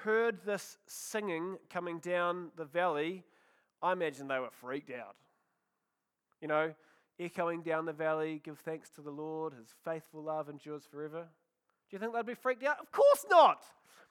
heard 0.05 0.44
this 0.44 0.79
singing 0.87 1.59
coming 1.68 1.98
down 1.98 2.53
the 2.55 2.64
valley, 2.64 3.24
I 3.83 3.90
imagine 3.90 4.29
they 4.29 4.38
were 4.38 4.53
freaked 4.53 4.92
out. 4.92 5.16
You 6.40 6.48
know, 6.48 6.74
echoing 7.18 7.62
down 7.62 7.85
the 7.85 7.92
valley, 7.92 8.40
give 8.44 8.59
thanks 8.59 8.90
to 8.90 9.01
the 9.01 9.11
Lord, 9.11 9.53
his 9.55 9.74
faithful 9.85 10.22
love 10.22 10.48
endures 10.48 10.85
forever. 10.85 11.27
Do 11.90 11.96
you 11.96 11.98
think 11.98 12.14
they'd 12.14 12.27
be 12.27 12.35
freaked 12.35 12.64
out? 12.64 12.79
Of 12.81 12.92
course 12.92 13.24
not. 13.31 13.62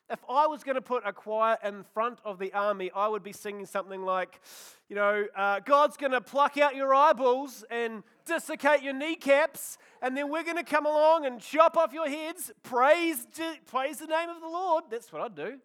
If 0.09 0.19
I 0.29 0.47
was 0.47 0.63
going 0.63 0.75
to 0.75 0.81
put 0.81 1.05
a 1.05 1.11
choir 1.11 1.57
in 1.63 1.83
front 1.83 2.19
of 2.23 2.39
the 2.39 2.53
army, 2.53 2.89
I 2.95 3.09
would 3.09 3.23
be 3.23 3.33
singing 3.33 3.65
something 3.65 4.03
like, 4.03 4.39
you 4.87 4.95
know, 4.95 5.25
uh, 5.35 5.59
God's 5.59 5.97
going 5.97 6.13
to 6.13 6.21
pluck 6.21 6.57
out 6.57 6.77
your 6.77 6.95
eyeballs 6.95 7.65
and 7.69 8.03
dislocate 8.25 8.83
your 8.83 8.93
kneecaps, 8.93 9.77
and 10.01 10.15
then 10.15 10.29
we're 10.29 10.43
going 10.43 10.57
to 10.57 10.63
come 10.63 10.85
along 10.85 11.25
and 11.25 11.41
chop 11.41 11.75
off 11.75 11.91
your 11.91 12.07
heads. 12.07 12.51
Praise, 12.63 13.27
praise 13.65 13.97
the 13.97 14.07
name 14.07 14.29
of 14.29 14.39
the 14.39 14.47
Lord. 14.47 14.85
That's 14.89 15.11
what 15.11 15.21
I'd 15.21 15.35
do. 15.35 15.59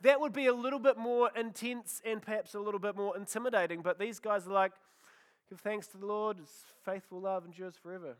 That 0.00 0.20
would 0.20 0.32
be 0.32 0.46
a 0.46 0.54
little 0.54 0.78
bit 0.78 0.96
more 0.96 1.30
intense 1.38 2.00
and 2.06 2.22
perhaps 2.22 2.54
a 2.54 2.60
little 2.60 2.80
bit 2.80 2.96
more 2.96 3.16
intimidating, 3.16 3.82
but 3.82 3.98
these 3.98 4.18
guys 4.18 4.46
are 4.46 4.52
like, 4.52 4.72
give 5.48 5.60
thanks 5.60 5.86
to 5.88 5.98
the 5.98 6.06
Lord, 6.06 6.38
his 6.38 6.64
faithful 6.84 7.20
love 7.20 7.44
endures 7.44 7.76
forever. 7.76 8.16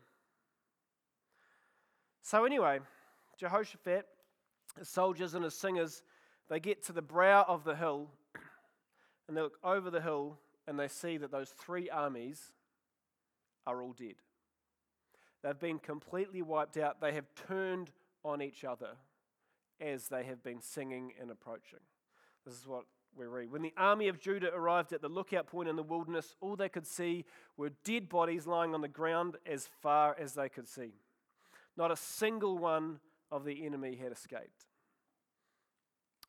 So, 2.21 2.45
anyway, 2.45 2.79
Jehoshaphat 3.37 4.05
his 4.77 4.89
soldiers 4.89 5.33
and 5.33 5.43
his 5.43 5.55
singers, 5.55 6.03
they 6.49 6.59
get 6.59 6.83
to 6.83 6.93
the 6.93 7.01
brow 7.01 7.45
of 7.47 7.63
the 7.63 7.75
hill 7.75 8.09
and 9.27 9.35
they 9.35 9.41
look 9.41 9.57
over 9.63 9.89
the 9.89 10.01
hill 10.01 10.37
and 10.67 10.79
they 10.79 10.87
see 10.87 11.17
that 11.17 11.31
those 11.31 11.49
three 11.49 11.89
armies 11.89 12.51
are 13.65 13.81
all 13.81 13.93
dead. 13.93 14.15
They've 15.43 15.59
been 15.59 15.79
completely 15.79 16.41
wiped 16.41 16.77
out. 16.77 17.01
They 17.01 17.13
have 17.13 17.27
turned 17.47 17.91
on 18.23 18.41
each 18.41 18.63
other 18.63 18.91
as 19.79 20.07
they 20.07 20.23
have 20.23 20.43
been 20.43 20.61
singing 20.61 21.13
and 21.19 21.29
approaching. 21.29 21.79
This 22.45 22.55
is 22.55 22.67
what 22.67 22.85
we 23.17 23.25
read. 23.25 23.51
When 23.51 23.61
the 23.61 23.73
army 23.77 24.07
of 24.07 24.19
Judah 24.19 24.53
arrived 24.53 24.93
at 24.93 25.01
the 25.01 25.09
lookout 25.09 25.47
point 25.47 25.69
in 25.69 25.75
the 25.75 25.83
wilderness, 25.83 26.35
all 26.39 26.55
they 26.55 26.69
could 26.69 26.87
see 26.87 27.25
were 27.57 27.71
dead 27.83 28.09
bodies 28.09 28.47
lying 28.47 28.73
on 28.73 28.81
the 28.81 28.87
ground 28.87 29.37
as 29.45 29.67
far 29.81 30.15
as 30.19 30.33
they 30.33 30.49
could 30.49 30.67
see. 30.67 30.93
Not 31.75 31.91
a 31.91 31.95
single 31.95 32.57
one 32.57 32.99
of 33.31 33.45
the 33.45 33.65
enemy 33.65 33.95
had 33.95 34.11
escaped. 34.11 34.65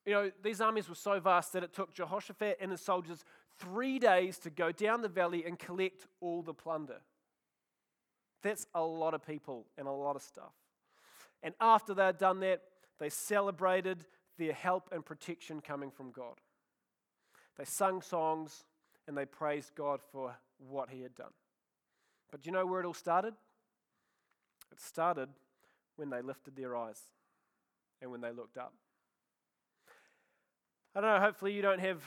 You 0.05 0.15
know, 0.15 0.31
these 0.43 0.61
armies 0.61 0.89
were 0.89 0.95
so 0.95 1.21
vast 1.21 1.53
that 1.53 1.63
it 1.63 1.75
took 1.75 1.93
Jehoshaphat 1.93 2.59
and 2.61 2.71
his 2.71 2.81
soldiers 2.81 3.25
three 3.59 3.99
days 3.99 4.39
to 4.39 4.51
go 4.51 4.73
down 4.73 5.03
the 5.03 5.09
valley 5.09 5.45
and 5.45 5.59
collect 5.59 6.07
all 6.21 6.43
the 6.43 6.55
plunder. 6.55 7.01
That's 8.43 8.67
a 8.75 8.83
lot 8.83 9.15
of 9.15 9.27
people 9.27 9.67
and 9.77 9.87
a 9.87 9.93
lot 9.93 10.17
of 10.17 10.23
stuff. 10.23 10.53
And 11.43 11.55
after 11.61 11.95
they 11.95 12.07
had 12.07 12.19
done 12.19 12.41
that, 12.41 12.63
they 12.99 13.09
celebrated 13.09 14.07
their 14.39 14.53
help 14.53 14.89
and 14.93 15.05
protection 15.05 15.61
coming 15.61 15.91
from 15.91 16.11
God. 16.11 16.41
They 17.59 17.65
sung 17.65 18.01
songs 18.01 18.65
and 19.07 19.17
they 19.17 19.25
praised 19.25 19.75
God 19.75 20.01
for 20.13 20.37
what 20.59 20.91
He 20.91 21.03
had 21.03 21.15
done. 21.15 21.33
But 22.31 22.43
do 22.43 22.49
you 22.49 22.53
know 22.53 22.67
where 22.67 22.81
it 22.81 22.87
all 22.87 22.95
started? 22.95 23.35
It 24.71 24.81
started 24.81 25.29
when 25.97 26.11
they 26.11 26.23
lifted 26.23 26.55
their 26.57 26.77
eyes 26.77 27.01
and 28.01 28.11
when 28.11 28.21
they 28.21 28.31
looked 28.31 28.57
up. 28.57 28.73
I 30.95 31.01
don't 31.01 31.11
know, 31.11 31.21
hopefully, 31.21 31.53
you 31.53 31.63
don't 31.63 31.81
have 31.81 32.03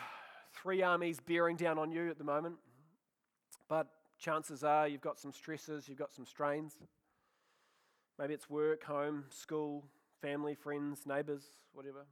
three 0.54 0.82
armies 0.82 1.20
bearing 1.20 1.56
down 1.56 1.78
on 1.78 1.92
you 1.92 2.10
at 2.10 2.18
the 2.18 2.24
moment, 2.24 2.56
but 3.68 3.88
chances 4.20 4.64
are 4.64 4.88
you've 4.88 5.02
got 5.02 5.18
some 5.18 5.32
stresses, 5.32 5.88
you've 5.88 5.98
got 5.98 6.14
some 6.14 6.26
strains. 6.26 6.76
Maybe 8.20 8.34
it's 8.34 8.50
work, 8.50 8.84
home, 8.84 9.26
school, 9.30 9.86
family, 10.22 10.56
friends, 10.56 11.02
neighbors, 11.06 11.44
whatever. 11.74 12.06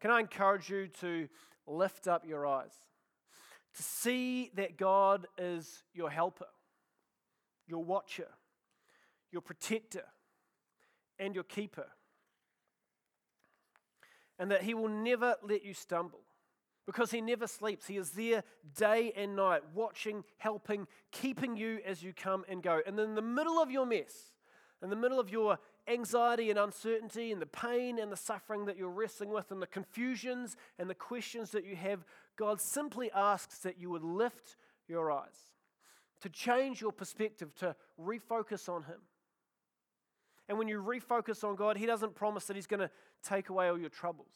Can 0.00 0.10
I 0.10 0.20
encourage 0.20 0.68
you 0.68 0.88
to 1.00 1.28
lift 1.66 2.06
up 2.06 2.24
your 2.26 2.46
eyes, 2.46 2.72
to 3.76 3.82
see 3.82 4.50
that 4.54 4.76
God 4.76 5.26
is 5.36 5.82
your 5.92 6.10
helper, 6.10 6.46
your 7.66 7.84
watcher, 7.84 8.28
your 9.30 9.42
protector, 9.42 10.04
and 11.18 11.34
your 11.34 11.44
keeper. 11.44 11.86
And 14.38 14.50
that 14.50 14.62
He 14.62 14.74
will 14.74 14.88
never 14.88 15.36
let 15.42 15.64
you 15.64 15.74
stumble 15.74 16.20
because 16.86 17.10
He 17.10 17.20
never 17.20 17.46
sleeps. 17.46 17.86
He 17.86 17.96
is 17.96 18.10
there 18.10 18.44
day 18.76 19.12
and 19.16 19.34
night, 19.34 19.62
watching, 19.74 20.24
helping, 20.38 20.86
keeping 21.10 21.56
you 21.56 21.80
as 21.84 22.02
you 22.02 22.12
come 22.12 22.44
and 22.48 22.62
go. 22.62 22.80
And 22.86 22.98
in 22.98 23.14
the 23.14 23.22
middle 23.22 23.58
of 23.58 23.70
your 23.70 23.86
mess, 23.86 24.32
in 24.82 24.90
the 24.90 24.96
middle 24.96 25.18
of 25.18 25.30
your 25.30 25.58
anxiety 25.88 26.50
and 26.50 26.58
uncertainty 26.58 27.32
and 27.32 27.40
the 27.40 27.46
pain 27.46 27.98
and 27.98 28.10
the 28.10 28.16
suffering 28.16 28.66
that 28.66 28.76
you're 28.76 28.90
wrestling 28.90 29.30
with 29.30 29.50
and 29.50 29.62
the 29.62 29.66
confusions 29.66 30.56
and 30.78 30.90
the 30.90 30.94
questions 30.94 31.50
that 31.50 31.64
you 31.64 31.76
have, 31.76 32.04
God 32.36 32.60
simply 32.60 33.10
asks 33.12 33.58
that 33.60 33.80
you 33.80 33.90
would 33.90 34.02
lift 34.02 34.56
your 34.88 35.10
eyes, 35.10 35.52
to 36.20 36.28
change 36.28 36.80
your 36.80 36.92
perspective, 36.92 37.54
to 37.56 37.74
refocus 38.00 38.68
on 38.68 38.82
Him. 38.84 39.00
And 40.48 40.58
when 40.58 40.68
you 40.68 40.82
refocus 40.82 41.42
on 41.42 41.56
God, 41.56 41.76
He 41.76 41.86
doesn't 41.86 42.14
promise 42.14 42.46
that 42.46 42.56
He's 42.56 42.66
going 42.66 42.80
to 42.80 42.90
take 43.22 43.48
away 43.48 43.68
all 43.68 43.78
your 43.78 43.90
troubles, 43.90 44.32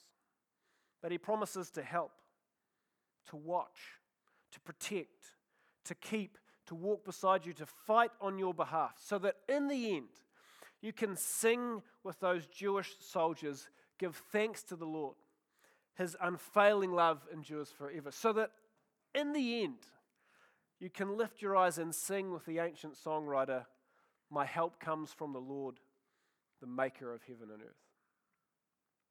but 1.02 1.12
He 1.12 1.18
promises 1.18 1.70
to 1.70 1.82
help, 1.82 2.12
to 3.28 3.36
watch, 3.36 3.98
to 4.52 4.60
protect, 4.60 5.34
to 5.84 5.94
keep, 5.94 6.38
to 6.66 6.74
walk 6.74 7.04
beside 7.04 7.46
you, 7.46 7.52
to 7.54 7.66
fight 7.66 8.10
on 8.20 8.38
your 8.38 8.54
behalf, 8.54 8.94
so 8.98 9.18
that 9.18 9.36
in 9.48 9.68
the 9.68 9.96
end, 9.96 10.08
you 10.80 10.92
can 10.92 11.16
sing 11.16 11.82
with 12.02 12.20
those 12.20 12.46
Jewish 12.46 12.94
soldiers, 13.00 13.68
give 13.98 14.16
thanks 14.32 14.62
to 14.64 14.76
the 14.76 14.86
Lord. 14.86 15.16
His 15.96 16.16
unfailing 16.20 16.92
love 16.92 17.26
endures 17.32 17.70
forever. 17.70 18.10
So 18.10 18.32
that 18.32 18.50
in 19.14 19.32
the 19.32 19.62
end, 19.62 19.78
you 20.78 20.88
can 20.88 21.16
lift 21.16 21.42
your 21.42 21.56
eyes 21.56 21.78
and 21.78 21.94
sing 21.94 22.32
with 22.32 22.46
the 22.46 22.58
ancient 22.58 22.94
songwriter, 22.94 23.66
My 24.30 24.46
help 24.46 24.80
comes 24.80 25.12
from 25.12 25.32
the 25.32 25.40
Lord 25.40 25.80
the 26.60 26.66
maker 26.66 27.12
of 27.12 27.22
heaven 27.22 27.50
and 27.52 27.62
earth. 27.62 27.89